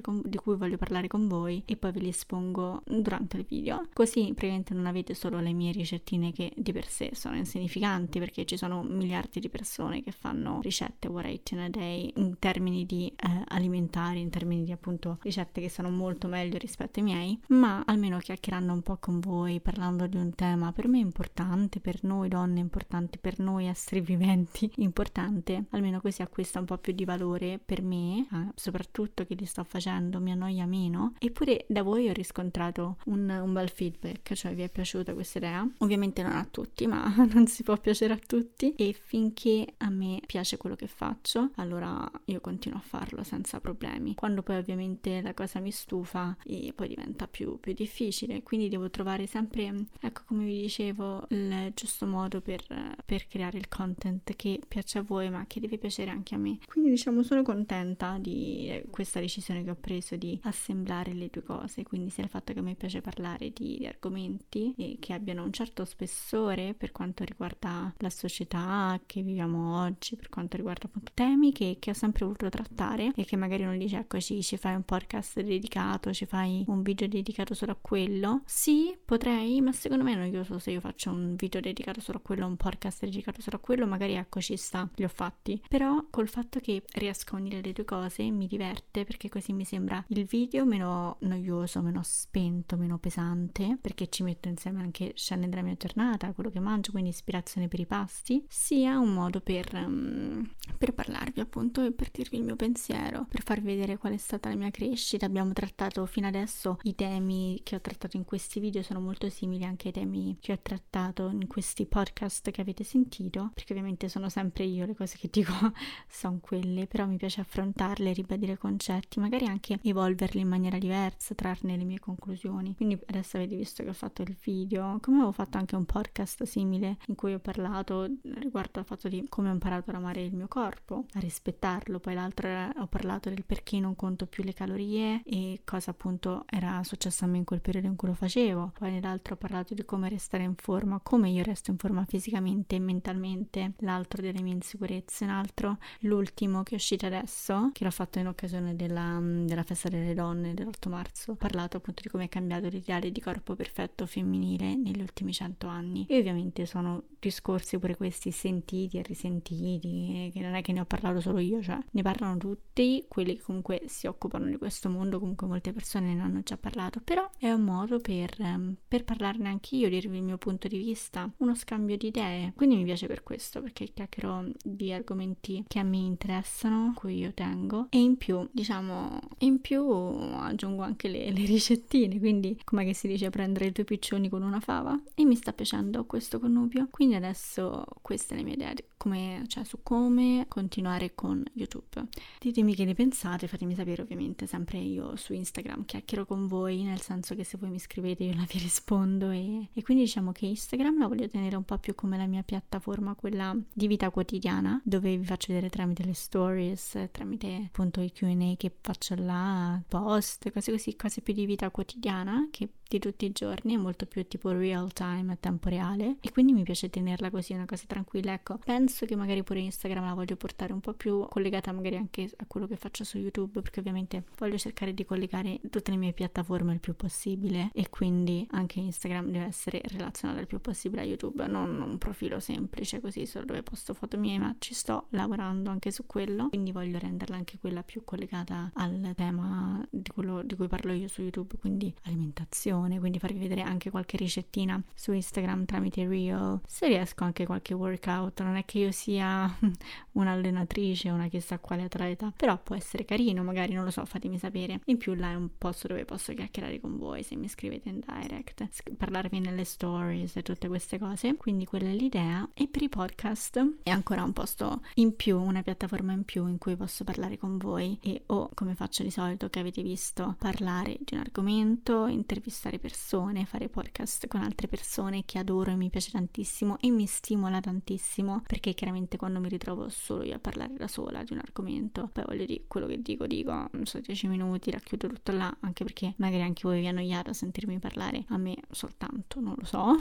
con, 0.00 0.22
di 0.24 0.36
cui 0.36 0.56
voglio 0.56 0.76
parlare 0.76 1.08
con 1.08 1.28
voi 1.28 1.62
e 1.66 1.76
poi 1.76 1.92
ve 1.92 2.00
li 2.00 2.08
espongo 2.08 2.82
durante 2.84 3.36
il 3.36 3.44
video. 3.44 3.86
Così 3.92 4.32
praticamente 4.34 4.74
non 4.74 4.86
avete 4.86 5.14
solo 5.14 5.40
le 5.40 5.52
mie 5.52 5.72
ricettine 5.72 6.32
che 6.32 6.52
di 6.56 6.72
per 6.72 6.86
sé 6.86 7.10
sono 7.14 7.36
insignificanti 7.36 8.18
perché 8.18 8.44
ci 8.44 8.56
sono 8.56 8.82
miliardi 8.82 9.40
di 9.40 9.48
persone 9.48 10.02
che 10.02 10.12
fanno 10.12 10.60
ricette 10.90 11.08
eat 11.30 11.50
in 11.52 11.58
a 11.60 11.68
day 11.68 12.12
in 12.16 12.38
termini 12.38 12.84
di 12.84 13.12
eh, 13.16 13.44
alimentari, 13.48 14.20
in 14.20 14.30
termini 14.30 14.64
di 14.64 14.72
appunto 14.72 15.18
ricette 15.22 15.60
che 15.60 15.68
sono 15.68 15.90
molto 15.90 16.28
meglio 16.28 16.58
rispetto 16.58 16.98
ai 16.98 17.04
miei, 17.04 17.40
ma 17.48 17.82
almeno 17.86 18.18
chiacchierando 18.18 18.72
un 18.72 18.82
po' 18.82 18.96
con 18.98 19.20
voi, 19.20 19.60
parlando 19.60 20.06
di 20.06 20.16
un 20.16 20.34
tema 20.34 20.72
per 20.72 20.88
me 20.88 20.98
importante, 20.98 21.80
per 21.80 22.02
noi 22.02 22.28
donne 22.28 22.60
importante, 22.60 23.18
per 23.18 23.38
noi 23.38 23.66
esseri 23.66 24.00
viventi 24.00 24.70
importante, 24.78 25.64
almeno 25.70 26.00
così 26.00 26.22
acquista 26.22 26.58
un 26.58 26.64
po' 26.64 26.78
più 26.78 26.92
di 26.92 27.04
valore 27.04 27.60
per 27.64 27.82
me, 27.82 28.26
eh, 28.32 28.46
soprattutto 28.54 29.24
che 29.24 29.34
li 29.34 29.44
sto 29.44 29.64
facendo, 29.64 30.20
mi 30.20 30.32
annoia 30.32 30.66
meno. 30.66 31.14
Eppure 31.18 31.64
da 31.68 31.82
voi 31.82 32.08
ho 32.08 32.12
riscontrato 32.12 32.96
un, 33.06 33.28
un 33.28 33.52
bel 33.52 33.68
feedback, 33.68 34.34
cioè 34.34 34.54
vi 34.54 34.62
è 34.62 34.68
piaciuta 34.68 35.14
questa 35.14 35.38
idea? 35.38 35.66
Ovviamente 35.78 36.22
non 36.22 36.32
a 36.32 36.46
tutti, 36.50 36.86
ma 36.86 37.12
non 37.32 37.46
si 37.46 37.62
può 37.62 37.76
piacere 37.76 38.14
a 38.14 38.18
tutti 38.18 38.74
e 38.74 38.92
finché 38.92 39.74
a 39.78 39.90
me 39.90 40.20
piace 40.26 40.56
quello 40.56 40.76
che 40.76 40.79
faccio, 40.86 41.50
allora 41.56 42.10
io 42.26 42.40
continuo 42.40 42.78
a 42.78 42.82
farlo 42.82 43.22
senza 43.22 43.60
problemi. 43.60 44.14
Quando 44.14 44.42
poi 44.42 44.56
ovviamente 44.56 45.20
la 45.20 45.34
cosa 45.34 45.60
mi 45.60 45.70
stufa 45.70 46.36
e 46.44 46.72
poi 46.74 46.88
diventa 46.88 47.26
più, 47.26 47.58
più 47.60 47.72
difficile, 47.72 48.42
quindi 48.42 48.68
devo 48.68 48.90
trovare 48.90 49.26
sempre, 49.26 49.86
ecco 50.00 50.22
come 50.26 50.44
vi 50.44 50.62
dicevo, 50.62 51.26
il 51.30 51.72
giusto 51.74 52.06
modo 52.06 52.40
per, 52.40 52.64
per 53.04 53.26
creare 53.26 53.58
il 53.58 53.68
content 53.68 54.34
che 54.36 54.60
piace 54.66 54.98
a 54.98 55.02
voi 55.02 55.30
ma 55.30 55.44
che 55.46 55.60
deve 55.60 55.78
piacere 55.78 56.10
anche 56.10 56.34
a 56.34 56.38
me. 56.38 56.58
Quindi 56.66 56.90
diciamo 56.90 57.22
sono 57.22 57.42
contenta 57.42 58.18
di 58.18 58.82
questa 58.90 59.20
decisione 59.20 59.62
che 59.64 59.70
ho 59.70 59.76
preso 59.76 60.16
di 60.16 60.38
assemblare 60.44 61.12
le 61.12 61.28
due 61.30 61.42
cose, 61.42 61.82
quindi 61.82 62.10
sia 62.10 62.24
il 62.24 62.30
fatto 62.30 62.52
che 62.52 62.58
a 62.58 62.62
me 62.62 62.74
piace 62.74 63.00
parlare 63.00 63.50
di, 63.50 63.78
di 63.78 63.86
argomenti 63.86 64.96
che 64.98 65.12
abbiano 65.12 65.44
un 65.44 65.52
certo 65.52 65.84
spessore 65.84 66.74
per 66.74 66.92
quanto 66.92 67.24
riguarda 67.24 67.92
la 67.98 68.10
società 68.10 69.00
che 69.06 69.22
viviamo 69.22 69.82
oggi, 69.82 70.16
per 70.16 70.28
quanto 70.28 70.56
riguarda 70.56 70.68
appunto 70.86 71.12
temi 71.14 71.52
che, 71.52 71.76
che 71.78 71.90
ho 71.90 71.94
sempre 71.94 72.24
voluto 72.24 72.48
trattare 72.48 73.12
e 73.14 73.24
che 73.24 73.36
magari 73.36 73.64
non 73.64 73.78
dice 73.78 73.98
eccoci 73.98 74.42
ci 74.42 74.56
fai 74.56 74.74
un 74.74 74.84
podcast 74.84 75.40
dedicato, 75.40 76.12
ci 76.12 76.26
fai 76.26 76.64
un 76.68 76.82
video 76.82 77.08
dedicato 77.08 77.54
solo 77.54 77.72
a 77.72 77.78
quello. 77.80 78.42
Sì, 78.44 78.96
potrei, 79.04 79.60
ma 79.60 79.72
secondo 79.72 80.04
me 80.04 80.12
è 80.12 80.16
noioso 80.16 80.58
se 80.58 80.70
io 80.70 80.80
faccio 80.80 81.10
un 81.10 81.34
video 81.36 81.60
dedicato 81.60 82.00
solo 82.00 82.18
a 82.18 82.20
quello, 82.20 82.46
un 82.46 82.56
podcast 82.56 83.04
dedicato 83.04 83.40
solo 83.40 83.56
a 83.56 83.60
quello, 83.60 83.86
magari 83.86 84.14
ecco 84.14 84.40
ci 84.40 84.56
sta, 84.56 84.88
li 84.94 85.04
ho 85.04 85.08
fatti. 85.08 85.60
Però 85.68 86.06
col 86.10 86.28
fatto 86.28 86.60
che 86.60 86.84
riesco 86.94 87.36
a 87.36 87.38
unire 87.38 87.60
le 87.60 87.72
due 87.72 87.84
cose 87.84 88.30
mi 88.30 88.46
diverte 88.46 89.04
perché 89.04 89.28
così 89.28 89.52
mi 89.52 89.64
sembra 89.64 90.02
il 90.08 90.24
video 90.24 90.64
meno 90.64 91.16
noioso, 91.20 91.80
meno 91.82 92.00
spento, 92.02 92.76
meno 92.76 92.98
pesante, 92.98 93.78
perché 93.80 94.08
ci 94.08 94.22
metto 94.22 94.48
insieme 94.48 94.80
anche 94.80 95.12
scene 95.14 95.48
della 95.48 95.62
mia 95.62 95.74
giornata, 95.76 96.32
quello 96.32 96.50
che 96.50 96.60
mangio, 96.60 96.92
quindi 96.92 97.10
ispirazione 97.10 97.68
per 97.68 97.80
i 97.80 97.86
pasti, 97.86 98.44
sia 98.48 98.98
un 98.98 99.12
modo 99.12 99.40
per, 99.40 99.70
um, 99.74 100.48
per 100.78 100.92
parlarvi 100.92 101.40
appunto 101.40 101.84
e 101.84 101.92
per 101.92 102.10
dirvi 102.10 102.38
il 102.38 102.44
mio 102.44 102.56
pensiero, 102.56 103.26
per 103.28 103.42
farvi 103.42 103.66
vedere 103.66 103.98
qual 103.98 104.12
è 104.12 104.16
stata 104.16 104.48
la 104.48 104.54
mia 104.54 104.70
crescita. 104.70 105.26
Abbiamo 105.26 105.52
trattato 105.52 106.04
fino 106.06 106.26
adesso 106.26 106.78
i 106.82 106.94
temi 106.94 107.60
che 107.62 107.76
ho 107.76 107.80
trattato 107.80 108.16
in 108.16 108.24
questi 108.24 108.60
video 108.60 108.82
sono 108.82 109.00
molto 109.00 109.28
simili 109.28 109.64
anche 109.64 109.88
ai 109.88 109.92
temi 109.94 110.36
che 110.40 110.52
ho 110.52 110.58
trattato 110.60 111.28
in 111.28 111.46
questi 111.46 111.86
podcast 111.86 112.50
che 112.50 112.60
avete 112.60 112.84
sentito, 112.84 113.50
perché 113.54 113.72
ovviamente 113.72 114.08
sono 114.08 114.28
sempre 114.28 114.64
io 114.64 114.86
le 114.86 114.94
cose 114.94 115.16
che 115.18 115.28
dico 115.30 115.52
sono 116.08 116.38
quelle, 116.40 116.86
però 116.86 117.06
mi 117.06 117.16
piace 117.16 117.40
affrontarle, 117.40 118.12
ribadire 118.12 118.56
concetti, 118.56 119.20
magari 119.20 119.46
anche 119.46 119.78
evolverli 119.82 120.40
in 120.40 120.48
maniera 120.48 120.78
diversa, 120.78 121.34
trarne 121.34 121.76
le 121.76 121.84
mie 121.84 121.98
conclusioni. 121.98 122.74
Quindi 122.74 122.98
adesso 123.06 123.36
avete 123.36 123.56
visto 123.56 123.82
che 123.82 123.90
ho 123.90 123.94
fatto 123.94 124.22
il 124.22 124.36
video, 124.42 124.98
come 125.00 125.16
avevo 125.16 125.32
fatto 125.32 125.58
anche 125.58 125.76
un 125.76 125.84
podcast 125.84 126.42
simile 126.44 126.98
in 127.06 127.14
cui 127.14 127.34
ho 127.34 127.38
parlato 127.38 128.08
riguardo 128.22 128.78
al 128.78 128.84
fatto 128.84 129.08
di 129.08 129.26
come 129.28 129.48
ho 129.48 129.52
imparato 129.52 129.90
ad 129.90 129.96
amare 129.96 130.22
il 130.22 130.34
mio 130.34 130.48
corpo, 130.50 131.06
a 131.14 131.20
rispettarlo, 131.20 132.00
poi 132.00 132.14
l'altro 132.14 132.48
era, 132.48 132.72
ho 132.78 132.86
parlato 132.86 133.28
del 133.30 133.44
perché 133.46 133.78
non 133.78 133.94
conto 133.94 134.26
più 134.26 134.42
le 134.42 134.52
calorie 134.52 135.22
e 135.24 135.60
cosa 135.64 135.92
appunto 135.92 136.44
era 136.50 136.82
successo 136.82 137.24
a 137.24 137.28
me 137.28 137.38
in 137.38 137.44
quel 137.44 137.60
periodo 137.60 137.86
in 137.86 137.96
cui 137.96 138.08
lo 138.08 138.14
facevo, 138.14 138.72
poi 138.76 138.90
nell'altro 138.90 139.34
ho 139.34 139.36
parlato 139.36 139.74
di 139.74 139.84
come 139.84 140.08
restare 140.08 140.42
in 140.42 140.56
forma, 140.56 141.00
come 141.02 141.30
io 141.30 141.44
resto 141.44 141.70
in 141.70 141.78
forma 141.78 142.04
fisicamente 142.04 142.74
e 142.74 142.80
mentalmente, 142.80 143.74
l'altro 143.78 144.20
delle 144.20 144.42
mie 144.42 144.54
insicurezze, 144.54 145.24
un 145.24 145.30
altro, 145.30 145.78
l'ultimo 146.00 146.62
che 146.64 146.72
è 146.72 146.74
uscito 146.74 147.06
adesso, 147.06 147.70
che 147.72 147.84
l'ho 147.84 147.90
fatto 147.90 148.18
in 148.18 148.26
occasione 148.26 148.74
della, 148.74 149.18
della 149.22 149.62
festa 149.62 149.88
delle 149.88 150.14
donne 150.14 150.54
dell'8 150.54 150.88
marzo, 150.88 151.32
ho 151.32 151.36
parlato 151.36 151.76
appunto 151.76 152.02
di 152.02 152.08
come 152.08 152.24
è 152.24 152.28
cambiato 152.28 152.68
l'ideale 152.68 153.12
di 153.12 153.20
corpo 153.20 153.54
perfetto 153.54 154.06
femminile 154.06 154.74
negli 154.74 155.00
ultimi 155.00 155.32
cento 155.32 155.68
anni. 155.68 156.06
E 156.08 156.18
ovviamente 156.18 156.66
sono 156.66 157.04
discorsi 157.18 157.78
pure 157.78 157.96
questi 157.96 158.30
sentiti 158.30 158.98
e 158.98 159.02
risentiti, 159.02 160.30
che 160.40 160.46
non 160.46 160.54
è 160.54 160.62
che 160.62 160.72
ne 160.72 160.80
ho 160.80 160.84
parlato 160.84 161.20
solo 161.20 161.38
io, 161.38 161.62
cioè 161.62 161.78
ne 161.90 162.02
parlano 162.02 162.36
tutti, 162.38 163.04
quelli 163.08 163.36
che 163.36 163.42
comunque 163.42 163.82
si 163.86 164.06
occupano 164.06 164.46
di 164.46 164.56
questo 164.56 164.88
mondo, 164.88 165.18
comunque 165.18 165.46
molte 165.46 165.72
persone 165.72 166.14
ne 166.14 166.22
hanno 166.22 166.40
già 166.42 166.56
parlato, 166.56 167.00
però 167.04 167.28
è 167.38 167.50
un 167.50 167.62
modo 167.62 168.00
per, 168.00 168.34
ehm, 168.38 168.76
per 168.88 169.04
parlarne 169.04 169.48
anche 169.48 169.76
io, 169.76 169.88
dirvi 169.88 170.16
il 170.16 170.22
mio 170.22 170.38
punto 170.38 170.66
di 170.66 170.78
vista, 170.78 171.30
uno 171.38 171.54
scambio 171.54 171.96
di 171.96 172.08
idee, 172.08 172.52
quindi 172.56 172.76
mi 172.76 172.84
piace 172.84 173.06
per 173.06 173.22
questo, 173.22 173.60
perché 173.60 173.84
chiacchiero 173.92 174.46
di 174.64 174.92
argomenti 174.92 175.64
che 175.68 175.78
a 175.78 175.82
me 175.82 175.98
interessano, 175.98 176.92
cui 176.94 177.18
io 177.18 177.32
tengo, 177.34 177.86
e 177.90 177.98
in 177.98 178.16
più, 178.16 178.48
diciamo, 178.50 179.18
in 179.38 179.60
più 179.60 179.82
aggiungo 179.82 180.82
anche 180.82 181.08
le, 181.08 181.30
le 181.30 181.44
ricettine, 181.44 182.18
quindi 182.18 182.58
come 182.64 182.84
che 182.84 182.94
si 182.94 183.06
dice 183.06 183.28
prendere 183.30 183.72
due 183.72 183.84
piccioni 183.84 184.28
con 184.28 184.42
una 184.42 184.60
fava, 184.60 184.98
e 185.14 185.24
mi 185.24 185.36
sta 185.36 185.52
piacendo 185.52 186.04
questo 186.06 186.40
connubio, 186.40 186.88
quindi 186.90 187.14
adesso 187.14 187.84
queste 188.00 188.34
le 188.34 188.42
mie 188.42 188.54
idee 188.54 188.74
come, 189.00 189.44
cioè, 189.46 189.64
su 189.64 189.78
come 189.82 190.29
continuare 190.48 191.14
con 191.14 191.42
YouTube. 191.52 192.08
Ditemi 192.38 192.74
che 192.74 192.84
ne 192.84 192.94
pensate, 192.94 193.46
fatemi 193.46 193.74
sapere 193.74 194.02
ovviamente 194.02 194.46
sempre 194.46 194.78
io 194.78 195.16
su 195.16 195.32
Instagram, 195.32 195.84
chiacchiero 195.84 196.26
con 196.26 196.46
voi, 196.46 196.82
nel 196.82 197.00
senso 197.00 197.34
che 197.34 197.44
se 197.44 197.56
voi 197.58 197.70
mi 197.70 197.78
scrivete 197.78 198.24
io 198.24 198.34
la 198.34 198.46
vi 198.48 198.58
rispondo 198.58 199.30
e, 199.30 199.68
e 199.72 199.82
quindi 199.82 200.04
diciamo 200.04 200.32
che 200.32 200.46
Instagram 200.46 200.98
la 200.98 201.08
voglio 201.08 201.28
tenere 201.28 201.56
un 201.56 201.64
po' 201.64 201.78
più 201.78 201.94
come 201.94 202.16
la 202.16 202.26
mia 202.26 202.42
piattaforma, 202.42 203.14
quella 203.14 203.56
di 203.72 203.86
vita 203.86 204.10
quotidiana, 204.10 204.80
dove 204.84 205.16
vi 205.16 205.24
faccio 205.24 205.52
vedere 205.52 205.70
tramite 205.70 206.04
le 206.04 206.14
stories, 206.14 207.08
tramite 207.10 207.64
appunto 207.66 208.00
i 208.00 208.12
Q&A 208.12 208.54
che 208.56 208.72
faccio 208.80 209.14
là, 209.16 209.80
post, 209.88 210.50
cose 210.50 210.70
così, 210.72 210.96
cose 210.96 211.20
più 211.20 211.34
di 211.34 211.46
vita 211.46 211.70
quotidiana 211.70 212.48
che 212.50 212.68
di 212.90 212.98
tutti 212.98 213.24
i 213.24 213.32
giorni, 213.32 213.74
è 213.74 213.76
molto 213.76 214.06
più 214.06 214.26
tipo 214.26 214.50
real 214.50 214.92
time, 214.92 215.32
a 215.32 215.36
tempo 215.36 215.68
reale 215.68 216.16
e 216.20 216.32
quindi 216.32 216.52
mi 216.52 216.62
piace 216.62 216.90
tenerla 216.90 217.30
così, 217.30 217.52
una 217.52 217.66
cosa 217.66 217.84
tranquilla. 217.86 218.32
Ecco, 218.32 218.58
penso 218.58 219.06
che 219.06 219.14
magari 219.16 219.42
pure 219.42 219.60
Instagram 219.60 220.04
la 220.04 220.14
voglio 220.14 220.36
portare 220.36 220.72
un 220.72 220.80
po' 220.80 220.94
più 220.94 221.26
collegata 221.28 221.72
magari 221.72 221.96
anche 221.96 222.30
a 222.36 222.44
quello 222.46 222.66
che 222.66 222.76
faccio 222.76 223.04
su 223.04 223.18
YouTube 223.18 223.60
perché 223.60 223.80
ovviamente 223.80 224.24
voglio 224.38 224.58
cercare 224.58 224.92
di 224.94 225.04
collegare 225.04 225.60
tutte 225.70 225.90
le 225.90 225.96
mie 225.96 226.12
piattaforme 226.12 226.72
il 226.72 226.80
più 226.80 226.94
possibile 226.96 227.70
e 227.72 227.88
quindi 227.88 228.46
anche 228.50 228.80
Instagram 228.80 229.30
deve 229.30 229.44
essere 229.46 229.80
relazionata 229.84 230.40
il 230.40 230.46
più 230.46 230.60
possibile 230.60 231.02
a 231.02 231.04
YouTube, 231.04 231.46
non 231.46 231.80
un 231.80 231.98
profilo 231.98 232.40
semplice 232.40 233.00
così 233.00 233.26
solo 233.26 233.44
dove 233.44 233.62
posto 233.62 233.94
foto 233.94 234.18
mie, 234.18 234.38
ma 234.38 234.54
ci 234.58 234.74
sto 234.74 235.06
lavorando 235.10 235.70
anche 235.70 235.90
su 235.90 236.06
quello, 236.06 236.48
quindi 236.48 236.72
voglio 236.72 236.98
renderla 236.98 237.36
anche 237.36 237.58
quella 237.58 237.82
più 237.82 238.02
collegata 238.04 238.70
al 238.74 239.12
tema 239.14 239.86
di 239.90 240.10
quello 240.12 240.42
di 240.42 240.54
cui 240.56 240.68
parlo 240.68 240.92
io 240.92 241.08
su 241.08 241.22
YouTube, 241.22 241.56
quindi 241.58 241.94
alimentazione, 242.02 242.79
quindi 242.98 243.18
farvi 243.18 243.38
vedere 243.38 243.62
anche 243.62 243.90
qualche 243.90 244.16
ricettina 244.16 244.80
su 244.94 245.12
Instagram 245.12 245.64
tramite 245.64 246.06
Reel, 246.06 246.60
se 246.66 246.86
riesco 246.86 247.24
anche 247.24 247.46
qualche 247.46 247.74
workout, 247.74 248.42
non 248.42 248.56
è 248.56 248.64
che 248.64 248.78
io 248.78 248.92
sia 248.92 249.54
un'allenatrice, 250.12 251.10
una 251.10 251.28
chissà 251.28 251.58
quale 251.58 251.84
atleta, 251.84 252.32
però 252.36 252.58
può 252.62 252.74
essere 252.74 253.04
carino, 253.04 253.42
magari 253.42 253.72
non 253.72 253.84
lo 253.84 253.90
so, 253.90 254.04
fatemi 254.04 254.38
sapere. 254.38 254.80
In 254.86 254.96
più 254.96 255.14
là 255.14 255.30
è 255.30 255.34
un 255.34 255.50
posto 255.58 255.88
dove 255.88 256.04
posso 256.04 256.32
chiacchierare 256.32 256.80
con 256.80 256.96
voi 256.96 257.22
se 257.22 257.36
mi 257.36 257.48
scrivete 257.48 257.88
in 257.88 258.00
direct, 258.00 258.66
parlarvi 258.96 259.40
nelle 259.40 259.64
stories 259.64 260.36
e 260.36 260.42
tutte 260.42 260.68
queste 260.68 260.98
cose, 260.98 261.36
quindi 261.36 261.64
quella 261.64 261.88
è 261.88 261.94
l'idea. 261.94 262.48
E 262.54 262.68
per 262.68 262.82
i 262.82 262.88
podcast 262.88 263.80
è 263.82 263.90
ancora 263.90 264.22
un 264.22 264.32
posto 264.32 264.82
in 264.94 265.16
più, 265.16 265.40
una 265.40 265.62
piattaforma 265.62 266.12
in 266.12 266.24
più 266.24 266.46
in 266.46 266.58
cui 266.58 266.76
posso 266.76 267.04
parlare 267.04 267.38
con 267.38 267.58
voi 267.58 267.98
e 268.02 268.22
o 268.26 268.50
come 268.54 268.74
faccio 268.74 269.02
di 269.02 269.10
solito 269.10 269.48
che 269.48 269.58
avete 269.58 269.82
visto 269.82 270.36
parlare 270.38 270.98
di 271.00 271.14
un 271.14 271.20
argomento, 271.20 272.06
intervistare 272.06 272.69
persone, 272.78 273.44
fare 273.44 273.68
podcast 273.68 274.26
con 274.26 274.42
altre 274.42 274.68
persone 274.68 275.24
che 275.24 275.38
adoro 275.38 275.70
e 275.70 275.74
mi 275.74 275.90
piace 275.90 276.10
tantissimo 276.10 276.78
e 276.80 276.90
mi 276.90 277.06
stimola 277.06 277.60
tantissimo 277.60 278.42
perché 278.46 278.74
chiaramente 278.74 279.16
quando 279.16 279.40
mi 279.40 279.48
ritrovo 279.48 279.88
solo 279.88 280.24
io 280.24 280.36
a 280.36 280.38
parlare 280.38 280.74
da 280.74 280.88
sola 280.88 281.22
di 281.22 281.32
un 281.32 281.38
argomento, 281.38 282.08
poi 282.12 282.24
voglio 282.26 282.44
dire 282.44 282.64
quello 282.66 282.86
che 282.86 283.00
dico, 283.02 283.26
dico, 283.26 283.52
non 283.52 283.84
so, 283.84 284.00
10 284.00 284.28
minuti, 284.28 284.70
racchiudo 284.70 285.08
tutto 285.08 285.32
là, 285.32 285.54
anche 285.60 285.84
perché 285.84 286.14
magari 286.16 286.42
anche 286.42 286.62
voi 286.64 286.80
vi 286.80 286.86
annoiate 286.86 287.30
a 287.30 287.32
sentirmi 287.32 287.78
parlare, 287.78 288.24
a 288.28 288.36
me 288.36 288.56
soltanto, 288.70 289.40
non 289.40 289.54
lo 289.56 289.64
so, 289.64 289.96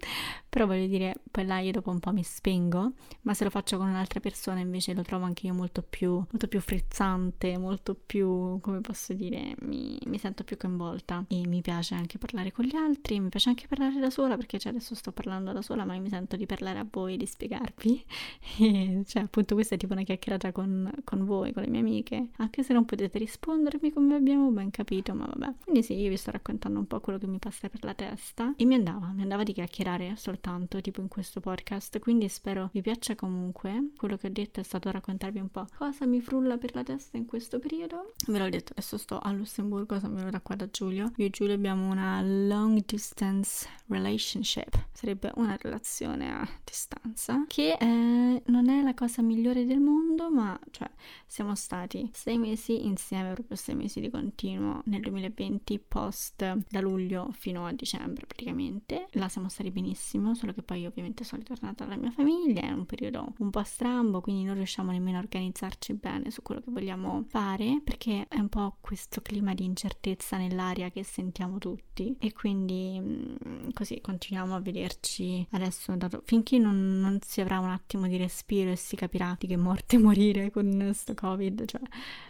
però 0.48 0.66
voglio 0.66 0.86
dire, 0.86 1.14
poi 1.30 1.44
là 1.46 1.58
io 1.60 1.72
dopo 1.72 1.90
un 1.90 2.00
po' 2.00 2.12
mi 2.12 2.22
spengo, 2.22 2.92
ma 3.22 3.34
se 3.34 3.44
lo 3.44 3.50
faccio 3.50 3.76
con 3.76 3.88
un'altra 3.88 4.20
persona 4.20 4.60
invece 4.60 4.94
lo 4.94 5.02
trovo 5.02 5.24
anche 5.24 5.46
io 5.46 5.54
molto 5.54 5.82
più, 5.82 6.12
molto 6.12 6.48
più 6.48 6.60
frizzante, 6.60 7.58
molto 7.58 7.94
più, 7.94 8.60
come 8.60 8.80
posso 8.80 9.12
dire, 9.12 9.54
mi, 9.60 9.98
mi 10.06 10.18
sento 10.18 10.44
più 10.44 10.56
coinvolta 10.56 11.24
e 11.28 11.46
mi 11.46 11.60
piace 11.60 11.94
anche 11.94 12.13
parlare 12.18 12.52
con 12.52 12.64
gli 12.64 12.76
altri, 12.76 13.20
mi 13.20 13.28
piace 13.28 13.48
anche 13.48 13.66
parlare 13.66 13.98
da 13.98 14.10
sola 14.10 14.36
perché 14.36 14.58
cioè 14.58 14.72
adesso 14.72 14.94
sto 14.94 15.12
parlando 15.12 15.52
da 15.52 15.62
sola 15.62 15.84
ma 15.84 15.96
mi 15.98 16.08
sento 16.08 16.36
di 16.36 16.46
parlare 16.46 16.78
a 16.78 16.86
voi, 16.90 17.16
di 17.16 17.26
spiegarvi 17.26 18.04
e 18.58 19.02
cioè 19.06 19.22
appunto 19.22 19.54
questa 19.54 19.74
è 19.74 19.78
tipo 19.78 19.92
una 19.92 20.02
chiacchierata 20.02 20.52
con, 20.52 20.90
con 21.04 21.24
voi, 21.24 21.52
con 21.52 21.62
le 21.62 21.68
mie 21.68 21.80
amiche, 21.80 22.28
anche 22.36 22.62
se 22.62 22.72
non 22.72 22.84
potete 22.84 23.18
rispondermi 23.18 23.92
come 23.92 24.14
abbiamo 24.14 24.50
ben 24.50 24.70
capito, 24.70 25.14
ma 25.14 25.26
vabbè. 25.26 25.54
Quindi 25.62 25.82
sì, 25.82 25.94
io 25.94 26.08
vi 26.08 26.16
sto 26.16 26.30
raccontando 26.30 26.78
un 26.78 26.86
po' 26.86 27.00
quello 27.00 27.18
che 27.18 27.26
mi 27.26 27.38
passa 27.38 27.68
per 27.68 27.84
la 27.84 27.94
testa 27.94 28.54
e 28.56 28.64
mi 28.64 28.74
andava, 28.74 29.12
mi 29.14 29.22
andava 29.22 29.42
di 29.42 29.52
chiacchierare 29.52 30.14
soltanto 30.16 30.80
tipo 30.80 31.00
in 31.00 31.08
questo 31.08 31.40
podcast, 31.40 31.98
quindi 31.98 32.28
spero 32.28 32.70
vi 32.72 32.82
piaccia 32.82 33.14
comunque. 33.14 33.90
Quello 33.96 34.16
che 34.16 34.28
ho 34.28 34.30
detto 34.30 34.60
è 34.60 34.62
stato 34.62 34.90
raccontarvi 34.90 35.38
un 35.38 35.50
po' 35.50 35.66
cosa 35.76 36.06
mi 36.06 36.20
frulla 36.20 36.56
per 36.58 36.74
la 36.74 36.82
testa 36.82 37.16
in 37.16 37.26
questo 37.26 37.58
periodo. 37.58 38.12
Ve 38.26 38.38
l'ho 38.38 38.48
detto, 38.48 38.72
adesso 38.72 38.98
sto 38.98 39.18
a 39.18 39.30
Lussemburgo, 39.32 39.98
sono 39.98 40.14
venuta 40.14 40.40
qua 40.40 40.54
da 40.54 40.68
Giulio. 40.68 41.12
Io 41.16 41.26
e 41.26 41.30
Giulio 41.30 41.54
abbiamo 41.54 41.90
una 41.90 42.03
long 42.22 42.84
distance 42.84 43.68
relationship, 43.86 44.88
sarebbe 44.92 45.30
una 45.34 45.56
relazione 45.60 46.32
a 46.32 46.48
distanza, 46.64 47.44
che 47.46 47.76
eh, 47.78 48.42
non 48.46 48.68
è 48.68 48.82
la 48.82 48.94
cosa 48.94 49.22
migliore 49.22 49.66
del 49.66 49.80
mondo, 49.80 50.30
ma 50.30 50.58
cioè 50.70 50.90
siamo 51.26 51.54
stati 51.54 52.08
sei 52.12 52.38
mesi 52.38 52.86
insieme, 52.86 53.32
proprio 53.34 53.56
sei 53.56 53.74
mesi 53.74 54.00
di 54.00 54.10
continuo 54.10 54.82
nel 54.86 55.00
2020 55.00 55.78
post 55.86 56.56
da 56.68 56.80
luglio 56.80 57.30
fino 57.32 57.66
a 57.66 57.72
dicembre 57.72 58.26
praticamente. 58.26 59.08
Là 59.12 59.28
siamo 59.28 59.48
stati 59.48 59.70
benissimo, 59.70 60.34
solo 60.34 60.52
che 60.52 60.62
poi 60.62 60.86
ovviamente 60.86 61.24
sono 61.24 61.42
ritornata 61.42 61.84
alla 61.84 61.96
mia 61.96 62.10
famiglia, 62.10 62.62
è 62.62 62.70
un 62.70 62.86
periodo 62.86 63.34
un 63.38 63.50
po' 63.50 63.62
strambo, 63.62 64.20
quindi 64.20 64.44
non 64.44 64.54
riusciamo 64.54 64.90
nemmeno 64.90 65.18
a 65.18 65.20
organizzarci 65.20 65.94
bene 65.94 66.30
su 66.30 66.42
quello 66.42 66.60
che 66.60 66.70
vogliamo 66.70 67.24
fare, 67.28 67.80
perché 67.84 68.26
è 68.28 68.38
un 68.38 68.48
po' 68.48 68.76
questo 68.80 69.20
clima 69.20 69.54
di 69.54 69.64
incertezza 69.64 70.36
nell'aria 70.36 70.90
che 70.90 71.04
sentiamo 71.04 71.58
tutti 71.58 71.93
e 72.18 72.32
quindi 72.32 73.00
mm, 73.00 73.70
così 73.72 74.00
continuiamo 74.00 74.54
a 74.54 74.60
vederci 74.60 75.46
adesso 75.52 75.94
dato, 75.96 76.22
finché 76.24 76.58
non, 76.58 77.00
non 77.00 77.18
si 77.24 77.40
avrà 77.40 77.58
un 77.60 77.70
attimo 77.70 78.06
di 78.08 78.16
respiro 78.16 78.70
e 78.70 78.76
si 78.76 78.96
capirà 78.96 79.36
di 79.38 79.46
che 79.46 79.56
morte 79.56 79.96
morire 79.98 80.50
con 80.50 80.90
sto 80.94 81.14
covid, 81.14 81.64
cioè 81.66 81.80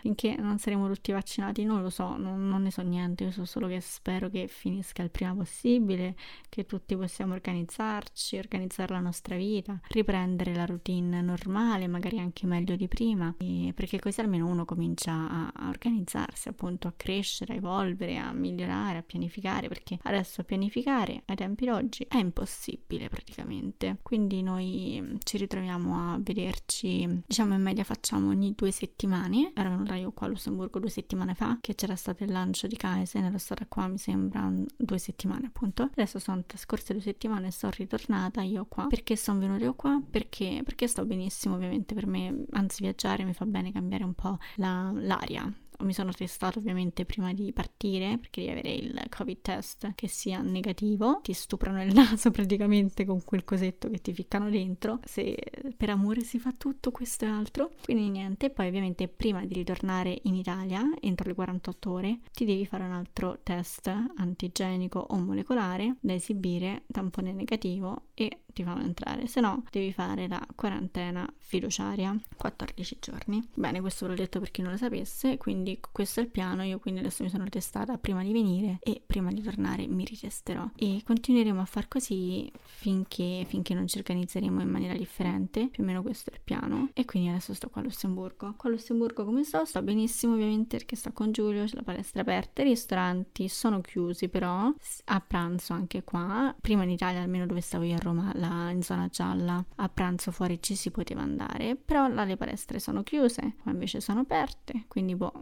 finché 0.00 0.36
non 0.36 0.58
saremo 0.58 0.88
tutti 0.88 1.12
vaccinati 1.12 1.64
non 1.64 1.82
lo 1.82 1.90
so, 1.90 2.16
non, 2.16 2.48
non 2.48 2.62
ne 2.62 2.70
so 2.70 2.82
niente, 2.82 3.24
io 3.24 3.30
so 3.30 3.44
solo 3.44 3.66
che 3.66 3.80
spero 3.80 4.28
che 4.28 4.46
finisca 4.48 5.02
il 5.02 5.10
prima 5.10 5.34
possibile, 5.34 6.16
che 6.48 6.66
tutti 6.66 6.96
possiamo 6.96 7.34
organizzarci, 7.34 8.38
organizzare 8.38 8.94
la 8.94 9.00
nostra 9.00 9.36
vita, 9.36 9.80
riprendere 9.88 10.54
la 10.54 10.64
routine 10.64 11.20
normale, 11.20 11.86
magari 11.86 12.18
anche 12.18 12.46
meglio 12.46 12.76
di 12.76 12.88
prima, 12.88 13.34
perché 13.74 13.98
così 13.98 14.20
almeno 14.20 14.46
uno 14.46 14.64
comincia 14.64 15.12
a, 15.12 15.52
a 15.54 15.68
organizzarsi, 15.68 16.48
appunto 16.48 16.88
a 16.88 16.92
crescere, 16.96 17.54
a 17.54 17.56
evolvere, 17.56 18.18
a 18.18 18.32
migliorare, 18.32 18.98
a 18.98 19.02
pianificare, 19.02 19.53
perché 19.68 19.98
adesso 20.02 20.42
pianificare 20.44 21.22
ai 21.26 21.36
tempi 21.36 21.66
d'oggi 21.66 22.06
è 22.08 22.16
impossibile 22.16 23.08
praticamente. 23.08 23.98
Quindi 24.02 24.42
noi 24.42 25.18
ci 25.24 25.36
ritroviamo 25.36 26.12
a 26.12 26.18
vederci, 26.20 27.22
diciamo 27.26 27.54
in 27.54 27.62
media 27.62 27.84
facciamo 27.84 28.28
ogni 28.28 28.54
due 28.54 28.70
settimane, 28.70 29.52
ero 29.54 29.70
venuta 29.70 29.94
io 29.94 30.12
qua 30.12 30.26
a 30.26 30.30
Lussemburgo 30.30 30.78
due 30.78 30.90
settimane 30.90 31.34
fa, 31.34 31.58
che 31.60 31.74
c'era 31.74 31.96
stato 31.96 32.24
il 32.24 32.32
lancio 32.32 32.66
di 32.66 32.76
Kaisen, 32.76 33.24
ero 33.24 33.38
stata 33.38 33.66
qua 33.66 33.86
mi 33.86 33.98
sembra 33.98 34.50
due 34.76 34.98
settimane 34.98 35.46
appunto, 35.46 35.82
adesso 35.84 36.18
sono 36.18 36.42
trascorse 36.44 36.92
due 36.92 37.02
settimane 37.02 37.48
e 37.48 37.50
sono 37.50 37.72
ritornata 37.76 38.42
io 38.42 38.66
qua, 38.66 38.86
perché 38.86 39.16
sono 39.16 39.38
venuta 39.38 39.64
io 39.64 39.74
qua? 39.74 40.00
Perché, 40.08 40.62
perché 40.64 40.86
sto 40.86 41.04
benissimo 41.04 41.54
ovviamente 41.54 41.94
per 41.94 42.06
me, 42.06 42.44
anzi 42.52 42.82
viaggiare 42.82 43.24
mi 43.24 43.34
fa 43.34 43.46
bene 43.46 43.72
cambiare 43.72 44.04
un 44.04 44.14
po' 44.14 44.38
la, 44.56 44.90
l'aria, 44.94 45.50
mi 45.84 45.92
sono 45.92 46.12
testato 46.12 46.58
ovviamente 46.58 47.04
prima 47.04 47.32
di 47.32 47.52
partire 47.52 48.18
perché 48.18 48.40
devi 48.40 48.52
avere 48.52 48.72
il 48.72 49.02
covid 49.08 49.40
test 49.40 49.92
che 49.94 50.08
sia 50.08 50.40
negativo 50.40 51.20
ti 51.22 51.32
stuprano 51.32 51.82
il 51.82 51.92
naso 51.94 52.30
praticamente 52.30 53.04
con 53.04 53.22
quel 53.24 53.44
cosetto 53.44 53.88
che 53.90 54.00
ti 54.00 54.12
ficcano 54.12 54.50
dentro 54.50 55.00
se 55.04 55.36
per 55.76 55.90
amore 55.90 56.22
si 56.22 56.38
fa 56.38 56.52
tutto 56.56 56.90
questo 56.90 57.24
e 57.24 57.28
altro. 57.28 57.70
Quindi 57.82 58.10
niente 58.10 58.50
poi 58.50 58.68
ovviamente 58.68 59.08
prima 59.08 59.44
di 59.44 59.54
ritornare 59.54 60.18
in 60.22 60.34
Italia 60.34 60.82
entro 61.00 61.28
le 61.28 61.34
48 61.34 61.90
ore 61.90 62.18
ti 62.32 62.44
devi 62.44 62.66
fare 62.66 62.84
un 62.84 62.92
altro 62.92 63.40
test 63.42 63.92
antigenico 64.16 64.98
o 64.98 65.18
molecolare 65.18 65.96
da 66.00 66.14
esibire 66.14 66.84
tampone 66.90 67.32
negativo 67.32 68.06
e 68.14 68.43
ti 68.54 68.64
fanno 68.64 68.82
entrare, 68.82 69.26
se 69.26 69.40
no 69.40 69.64
devi 69.70 69.92
fare 69.92 70.26
la 70.28 70.44
quarantena 70.54 71.30
fiduciaria, 71.36 72.16
14 72.36 72.98
giorni. 73.00 73.46
Bene, 73.54 73.80
questo 73.80 74.06
ve 74.06 74.12
l'ho 74.12 74.18
detto 74.18 74.40
per 74.40 74.50
chi 74.50 74.62
non 74.62 74.72
lo 74.72 74.76
sapesse, 74.78 75.36
quindi 75.36 75.78
questo 75.92 76.20
è 76.20 76.22
il 76.22 76.30
piano, 76.30 76.62
io 76.62 76.78
quindi 76.78 77.00
adesso 77.00 77.22
mi 77.22 77.28
sono 77.28 77.46
testata 77.48 77.98
prima 77.98 78.22
di 78.22 78.32
venire 78.32 78.78
e 78.80 79.02
prima 79.04 79.30
di 79.30 79.42
tornare 79.42 79.86
mi 79.86 80.04
ritesterò 80.04 80.68
e 80.76 81.02
continueremo 81.04 81.60
a 81.60 81.64
far 81.64 81.88
così 81.88 82.50
finché, 82.62 83.44
finché 83.46 83.74
non 83.74 83.86
ci 83.86 83.98
organizzeremo 83.98 84.62
in 84.62 84.68
maniera 84.68 84.94
differente, 84.94 85.68
più 85.68 85.82
o 85.82 85.86
meno 85.86 86.02
questo 86.02 86.30
è 86.30 86.34
il 86.34 86.40
piano 86.42 86.88
e 86.94 87.04
quindi 87.04 87.28
adesso 87.28 87.52
sto 87.54 87.68
qua 87.68 87.80
a 87.80 87.84
Lussemburgo. 87.84 88.54
Qua 88.56 88.70
a 88.70 88.72
Lussemburgo 88.72 89.24
come 89.24 89.44
sto? 89.44 89.64
Sto 89.64 89.82
benissimo 89.82 90.34
ovviamente 90.34 90.76
perché 90.76 90.96
sto 90.96 91.12
con 91.12 91.32
Giulio, 91.32 91.64
c'è 91.64 91.76
la 91.76 91.82
palestra 91.82 92.22
aperta, 92.22 92.62
i 92.62 92.66
ristoranti 92.66 93.48
sono 93.48 93.80
chiusi 93.80 94.28
però 94.28 94.72
a 95.04 95.20
pranzo 95.20 95.72
anche 95.72 96.04
qua, 96.04 96.54
prima 96.60 96.84
in 96.84 96.90
Italia 96.90 97.20
almeno 97.20 97.46
dove 97.46 97.60
stavo 97.60 97.84
io 97.84 97.96
a 97.96 97.98
Roma 97.98 98.32
là 98.48 98.70
in 98.70 98.82
zona 98.82 99.08
gialla. 99.08 99.64
A 99.76 99.88
pranzo 99.88 100.30
fuori 100.30 100.60
ci 100.60 100.74
si 100.74 100.90
poteva 100.90 101.22
andare, 101.22 101.76
però 101.76 102.08
là 102.08 102.24
le 102.24 102.36
palestre 102.36 102.78
sono 102.78 103.02
chiuse, 103.02 103.54
qua 103.62 103.72
invece 103.72 104.00
sono 104.00 104.20
aperte, 104.20 104.84
quindi 104.88 105.14
boh, 105.14 105.32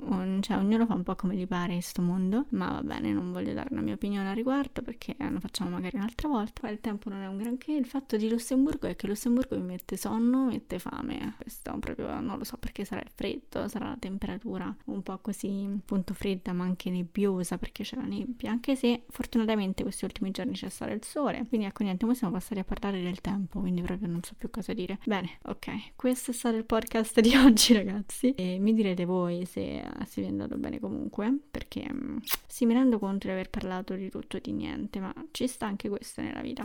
cioè, 0.41 0.57
ognuno 0.57 0.87
fa 0.87 0.95
un 0.95 1.03
po' 1.03 1.15
come 1.17 1.35
gli 1.35 1.47
pare 1.47 1.75
in 1.75 1.83
sto 1.83 2.03
mondo, 2.03 2.47
ma 2.51 2.71
va 2.73 2.83
bene, 2.83 3.13
non 3.13 3.33
voglio 3.33 3.53
dare 3.53 3.69
una 3.73 3.81
mia 3.81 3.95
opinione 3.95 4.29
al 4.29 4.35
riguardo 4.35 4.83
perché 4.83 5.17
lo 5.19 5.41
facciamo 5.41 5.71
magari 5.71 5.97
un'altra 5.97 6.29
volta, 6.29 6.61
poi 6.63 6.73
il 6.73 6.81
tempo 6.81 7.09
non 7.09 7.23
è 7.23 7.27
un 7.27 7.37
granché, 7.37 7.73
il 7.73 7.87
fatto 7.87 8.17
di 8.17 8.29
Lussemburgo 8.29 8.87
è 8.87 8.97
che 8.97 9.07
Lussemburgo 9.07 9.57
mi 9.57 9.67
mette 9.67 9.97
sonno, 9.97 10.45
mi 10.45 10.53
mette 10.53 10.79
fame, 10.79 11.35
questo 11.41 11.77
proprio 11.79 12.21
non 12.21 12.39
lo 12.39 12.45
so 12.45 12.57
perché 12.57 12.85
sarà 12.85 13.01
il 13.01 13.11
freddo, 13.15 13.69
sarà 13.69 13.89
la 13.89 13.97
temperatura 13.99 14.75
un 14.87 15.03
po' 15.03 15.19
così 15.19 15.69
appunto 15.73 16.15
fredda 16.15 16.53
ma 16.53 16.65
anche 16.65 16.91
nebbiosa 16.91 17.59
perché 17.59 17.83
c'è 17.83 17.97
la 17.97 18.05
nebbia, 18.05 18.51
anche 18.51 18.77
se 18.77 19.05
fortunatamente 19.09 19.83
questi 19.83 20.05
ultimi 20.05 20.31
giorni 20.31 20.53
c'è 20.53 20.69
stato 20.69 20.93
il 20.93 21.05
sole, 21.05 21.47
quindi 21.49 21.67
ecco 21.67 21.83
niente, 21.83 22.07
possiamo 22.07 22.33
passare 22.33 22.61
a 22.61 22.65
parlare 22.65 22.92
volare 22.93 23.03
del 23.03 23.21
tempo, 23.21 23.61
quindi 23.61 23.81
proprio 23.83 24.09
non 24.09 24.23
so 24.23 24.35
più 24.37 24.51
cosa 24.51 24.73
dire. 24.73 24.99
Bene, 25.05 25.39
ok, 25.45 25.95
questo 25.97 26.31
è 26.31 26.35
stato 26.35 26.57
il 26.57 26.65
podcast 26.65 27.21
di 27.21 27.35
oggi, 27.37 27.73
ragazzi. 27.73 28.33
E 28.33 28.59
mi 28.59 28.75
direte 28.75 29.05
voi 29.05 29.47
se, 29.47 29.83
se 30.07 30.21
vi 30.21 30.27
è 30.27 30.31
andato 30.31 30.57
bene 30.57 30.79
comunque, 30.79 31.37
perché 31.51 31.89
mm, 31.91 32.19
sì, 32.47 32.67
mi 32.67 32.75
rendo 32.75 32.99
conto 32.99 33.27
di 33.27 33.33
aver 33.33 33.51
parlato 33.51 33.95
di 33.95 34.11
tutto 34.11 34.37
e 34.37 34.41
di 34.41 34.53
niente, 34.53 35.01
ma 35.01 35.13
ci 35.31 35.47
sta 35.47 35.67
anche 35.67 35.89
questo 35.89 36.21
nella 36.21 36.43
vita. 36.43 36.65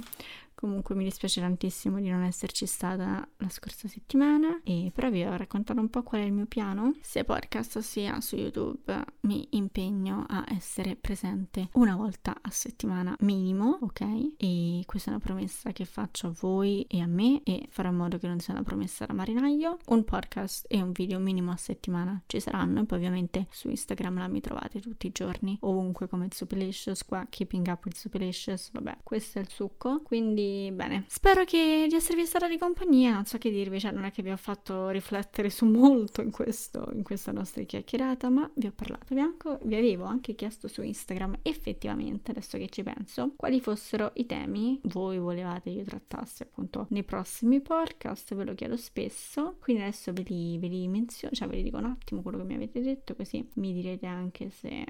Comunque 0.60 0.96
mi 0.96 1.04
dispiace 1.04 1.40
tantissimo 1.40 2.00
di 2.00 2.10
non 2.10 2.24
esserci 2.24 2.66
stata 2.66 3.30
la 3.38 3.50
scorsa 3.50 3.88
settimana, 3.88 4.60
e 4.64 4.92
però 4.92 5.12
vi 5.12 5.24
ho 5.24 5.38
raccontato 5.38 5.80
un 5.80 5.88
po' 5.88 6.02
qual 6.02 6.22
è 6.22 6.24
il 6.24 6.34
mio 6.34 6.48
piano. 6.48 6.96
Sia 7.00 7.24
podcast 7.24 7.78
sia 7.78 8.20
su 8.22 8.38
YouTube 8.38 8.92
mi 9.22 9.48
impegno 9.52 10.26
a 10.28 10.46
essere 10.50 10.96
presente 10.96 11.70
una 11.74 11.96
volta 11.96 12.36
a 12.42 12.50
settimana 12.50 13.16
minimo, 13.20 13.78
ok? 13.82 14.34
E 14.38 14.82
questa 14.88 15.12
è 15.12 15.14
una 15.14 15.24
promessa 15.24 15.72
che 15.74 15.86
faccio 15.86 16.26
a 16.26 16.36
voi 16.40 16.82
e 16.90 17.02
a 17.02 17.08
me 17.08 17.44
e 17.44 17.68
farò 17.70 17.90
in 17.90 17.98
modo 17.98 18.18
che 18.18 18.28
non 18.28 18.40
sia 18.40 18.56
una 18.56 18.64
promessa 18.64 19.06
da 19.06 19.14
marinaio. 19.14 19.78
Un 19.90 20.06
podcast 20.06 20.66
e 20.68 20.82
un 20.82 20.92
video 20.92 21.20
minimo 21.20 21.52
a 21.52 21.58
settimana 21.58 22.20
ci 22.26 22.40
saranno 22.40 22.82
e 22.82 22.86
poi 22.86 22.98
ovviamente 22.98 23.46
su 23.52 23.70
Instagram 23.70 24.18
la 24.18 24.28
mi 24.28 24.42
trovate 24.42 24.80
tutti 24.80 25.06
i 25.06 25.12
giorni, 25.12 25.56
ovunque 25.62 26.08
come 26.08 26.30
Supelicious, 26.32 27.06
qua 27.06 27.28
Keeping 27.30 27.68
Up 27.68 27.86
with 27.86 27.96
Supelicious, 27.96 28.72
vabbè, 28.72 28.98
questo 29.04 29.38
è 29.38 29.42
il 29.44 29.50
succo. 29.50 30.02
Quindi 30.02 30.47
bene, 30.72 31.06
spero 31.08 31.44
che 31.44 31.86
di 31.90 31.96
esservi 31.96 32.26
stata 32.26 32.48
di 32.48 32.58
compagnia, 32.58 33.14
non 33.14 33.26
so 33.26 33.38
che 33.38 33.50
dirvi, 33.50 33.80
cioè 33.80 33.92
non 33.92 34.04
è 34.04 34.12
che 34.12 34.22
vi 34.22 34.32
ho 34.32 34.38
fatto 34.38 34.90
riflettere 34.90 35.50
su 35.50 35.66
molto 35.66 36.22
in, 36.22 36.32
questo, 36.32 36.90
in 36.94 37.04
questa 37.04 37.32
nostra 37.32 37.64
chiacchierata, 37.64 38.30
ma 38.30 38.50
vi 38.56 38.68
ho 38.68 38.74
parlato, 38.74 39.14
vi, 39.16 39.20
anco, 39.20 39.60
vi 39.64 39.76
avevo 39.76 40.06
anche 40.06 40.36
chiesto 40.36 40.68
su 40.68 40.82
Instagram 40.82 41.40
effettivamente, 41.42 42.32
adesso 42.32 42.58
che 42.58 42.70
ci 42.70 42.84
penso, 42.84 43.34
quali 43.36 43.60
fossero 43.60 44.12
i 44.16 44.26
temi 44.26 44.80
voi 44.84 45.18
volevate 45.18 45.70
io 45.70 45.84
trattassi 45.84 46.44
appunto 46.44 46.88
nei 46.90 47.04
prossimi 47.04 47.62
podcast, 47.62 48.36
ve 48.36 48.44
lo 48.44 48.54
chiedo 48.54 48.78
spesso, 48.78 49.58
quindi 49.60 49.82
adesso 49.84 50.14
ve 50.14 50.24
li, 50.28 50.58
ve 50.58 50.68
li 50.68 50.88
menziono, 50.88 51.34
cioè 51.34 51.48
ve 51.48 51.58
li 51.58 51.64
dico 51.64 51.78
un 51.78 51.86
attimo 51.86 52.22
quello 52.22 52.38
che 52.38 52.44
mi 52.44 52.56
avete 52.56 52.82
detto, 52.82 53.16
così 53.16 53.48
mi 53.56 53.74
direte 53.74 54.06
anche 54.06 54.50
se, 54.50 54.86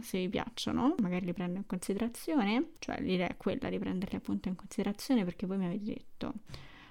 se 0.00 0.18
vi 0.18 0.28
piacciono, 0.28 0.94
magari 1.00 1.26
li 1.26 1.32
prendo 1.32 1.58
in 1.58 1.66
considerazione, 1.66 2.72
cioè 2.78 3.00
l'idea 3.00 3.28
è 3.28 3.36
quella 3.36 3.68
di 3.68 3.78
prenderli 3.78 4.16
appunto 4.16 4.48
in 4.48 4.54
considerazione 4.54 5.00
notificazione 5.02 5.24
perché 5.24 5.46
voi 5.46 5.58
mi 5.58 5.66
avete 5.66 5.84
detto 5.84 6.32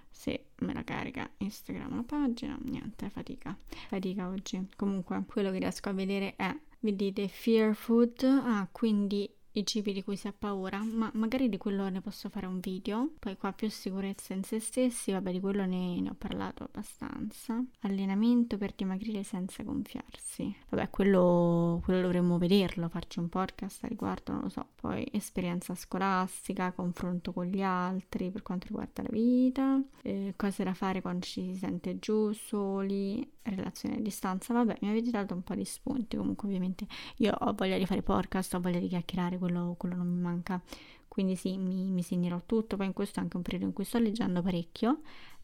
se 0.10 0.47
me 0.58 0.74
la 0.74 0.84
carica 0.84 1.30
Instagram 1.38 1.95
la 1.95 2.04
pagina, 2.04 2.58
niente, 2.63 3.10
fatica, 3.10 3.58
fatica 3.88 4.28
oggi. 4.28 4.67
Comunque, 4.76 5.24
quello 5.26 5.52
che 5.52 5.60
riesco 5.60 5.89
a 5.89 5.93
vedere 5.93 6.36
è, 6.36 6.54
vedete, 6.80 7.28
Fear 7.30 7.74
Food, 7.74 8.24
ah, 8.24 8.67
quindi 8.71 9.30
i 9.53 9.65
cibi 9.65 9.93
di 9.93 10.03
cui 10.03 10.15
si 10.15 10.27
ha 10.27 10.33
paura, 10.37 10.81
ma 10.83 11.09
magari 11.15 11.49
di 11.49 11.57
quello 11.57 11.89
ne 11.89 12.01
posso 12.01 12.29
fare 12.29 12.45
un 12.45 12.59
video. 12.59 13.11
Poi 13.19 13.37
qua 13.37 13.51
più 13.51 13.69
sicurezza 13.69 14.33
in 14.33 14.43
se 14.43 14.59
stessi, 14.59 15.11
vabbè 15.11 15.31
di 15.31 15.39
quello 15.39 15.65
ne, 15.65 15.99
ne 15.99 16.09
ho 16.09 16.15
parlato 16.17 16.63
abbastanza. 16.63 17.63
Allenamento 17.81 18.57
per 18.57 18.73
dimagrire 18.75 19.23
senza 19.23 19.63
gonfiarsi. 19.63 20.55
Vabbè, 20.69 20.89
quello, 20.89 21.81
quello 21.83 22.01
dovremmo 22.01 22.37
vederlo, 22.37 22.87
farci 22.89 23.19
un 23.19 23.29
podcast 23.29 23.83
a 23.83 23.87
riguardo, 23.87 24.31
non 24.31 24.43
lo 24.43 24.49
so. 24.49 24.67
Poi 24.75 25.07
esperienza 25.11 25.75
scolastica, 25.75 26.71
confronto 26.71 27.33
con 27.33 27.45
gli 27.45 27.61
altri 27.61 28.31
per 28.31 28.41
quanto 28.43 28.67
riguarda 28.67 29.01
la 29.03 29.09
vita, 29.11 29.81
eh, 30.03 30.33
cose 30.37 30.63
da 30.63 30.73
fare 30.73 31.01
quando 31.01 31.25
ci 31.25 31.51
si 31.51 31.55
sente 31.55 31.99
giù, 31.99 32.31
soli, 32.31 33.29
relazioni 33.43 33.97
a 33.97 33.99
distanza. 34.01 34.54
Vabbè, 34.54 34.77
mi 34.82 34.89
avete 34.89 35.10
dato 35.12 35.34
un 35.34 35.43
po' 35.43 35.56
di 35.56 35.65
spunti, 35.65 36.17
comunque 36.17 36.47
ovviamente 36.47 36.86
io 37.17 37.34
ho 37.38 37.54
voglia 37.54 37.77
di 37.77 37.86
fare 37.86 38.01
podcast, 38.01 38.54
ho 38.54 38.60
voglia 38.60 38.80
di 38.80 38.88
chiacchierare 38.88 39.38
quello, 39.38 39.75
quello 39.77 39.95
non 39.95 40.08
mi 40.08 40.19
manca. 40.19 40.62
Quindi 41.08 41.36
sì, 41.36 41.58
mi, 41.58 41.91
mi 41.91 42.04
segnerò 42.04 42.41
tutto. 42.45 42.77
Poi 42.77 42.86
in 42.86 42.93
questo 42.93 43.19
è 43.19 43.23
anche 43.23 43.36
un 43.36 43.43
periodo 43.43 43.65
in 43.65 43.73
cui 43.73 43.84
sto 43.84 43.99
leggendo 43.99 44.41
parecchio 44.41 45.01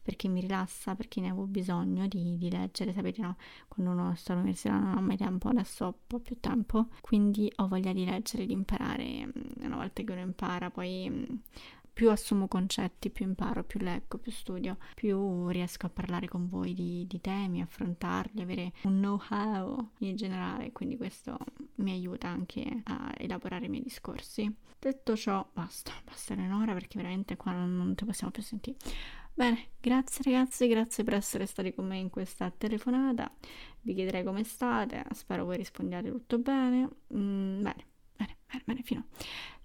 perché 0.08 0.26
mi 0.28 0.40
rilassa, 0.40 0.94
perché 0.94 1.20
ne 1.20 1.28
avevo 1.28 1.44
bisogno 1.44 2.08
di, 2.08 2.38
di 2.38 2.50
leggere. 2.50 2.94
Sapete, 2.94 3.20
no? 3.20 3.36
Quando 3.68 3.92
uno 3.92 4.14
sta 4.14 4.32
all'università 4.32 4.78
non 4.78 4.96
ho 4.96 5.00
mai 5.02 5.18
tempo, 5.18 5.48
adesso 5.50 5.84
ho 5.84 5.88
un 5.88 5.94
po' 6.06 6.18
più 6.20 6.40
tempo. 6.40 6.86
Quindi 7.02 7.52
ho 7.56 7.68
voglia 7.68 7.92
di 7.92 8.06
leggere, 8.06 8.46
di 8.46 8.54
imparare. 8.54 9.26
Mm, 9.26 9.66
una 9.66 9.76
volta 9.76 10.02
che 10.02 10.10
uno 10.10 10.22
impara, 10.22 10.70
poi 10.70 11.10
mm, 11.10 11.24
più 11.98 12.10
assumo 12.10 12.46
concetti, 12.46 13.10
più 13.10 13.26
imparo, 13.26 13.64
più 13.64 13.80
leggo, 13.80 14.18
più 14.18 14.30
studio, 14.30 14.76
più 14.94 15.48
riesco 15.48 15.86
a 15.86 15.88
parlare 15.88 16.28
con 16.28 16.48
voi 16.48 16.72
di, 16.72 17.04
di 17.08 17.20
temi, 17.20 17.60
affrontarli, 17.60 18.40
avere 18.40 18.70
un 18.82 18.98
know-how 18.98 19.90
in 19.98 20.14
generale, 20.14 20.70
quindi 20.70 20.96
questo 20.96 21.36
mi 21.78 21.90
aiuta 21.90 22.28
anche 22.28 22.82
a 22.84 23.12
elaborare 23.18 23.66
i 23.66 23.68
miei 23.68 23.82
discorsi. 23.82 24.48
Detto 24.78 25.16
ciò, 25.16 25.44
basta, 25.52 25.90
basta 26.04 26.34
un'ora 26.34 26.72
perché 26.72 26.98
veramente 26.98 27.36
qua 27.36 27.50
non, 27.50 27.76
non 27.76 27.96
ti 27.96 28.04
possiamo 28.04 28.30
più 28.30 28.44
sentire. 28.44 28.76
Bene, 29.34 29.70
grazie 29.80 30.22
ragazzi, 30.22 30.68
grazie 30.68 31.02
per 31.02 31.14
essere 31.14 31.46
stati 31.46 31.74
con 31.74 31.84
me 31.84 31.98
in 31.98 32.10
questa 32.10 32.48
telefonata. 32.56 33.28
Vi 33.80 33.92
chiederei 33.92 34.22
come 34.22 34.44
state, 34.44 35.04
spero 35.14 35.44
voi 35.44 35.56
rispondiate 35.56 36.12
tutto 36.12 36.38
bene. 36.38 36.88
Mm, 37.12 37.60
bene, 37.60 37.86
bene, 38.14 38.36
bene, 38.46 38.62
bene, 38.64 38.82
fino. 38.82 39.06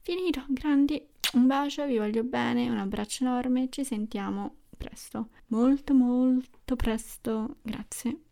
Finito, 0.01 0.43
grandi. 0.47 1.12
Un 1.33 1.47
bacio, 1.47 1.85
vi 1.87 1.97
voglio 1.97 2.23
bene, 2.23 2.69
un 2.69 2.77
abbraccio 2.77 3.23
enorme, 3.23 3.67
ci 3.69 3.83
sentiamo 3.83 4.57
presto, 4.77 5.29
molto 5.47 5.93
molto 5.93 6.75
presto, 6.75 7.57
grazie. 7.63 8.25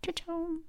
Ciao 0.00 0.12
ciao. 0.12 0.62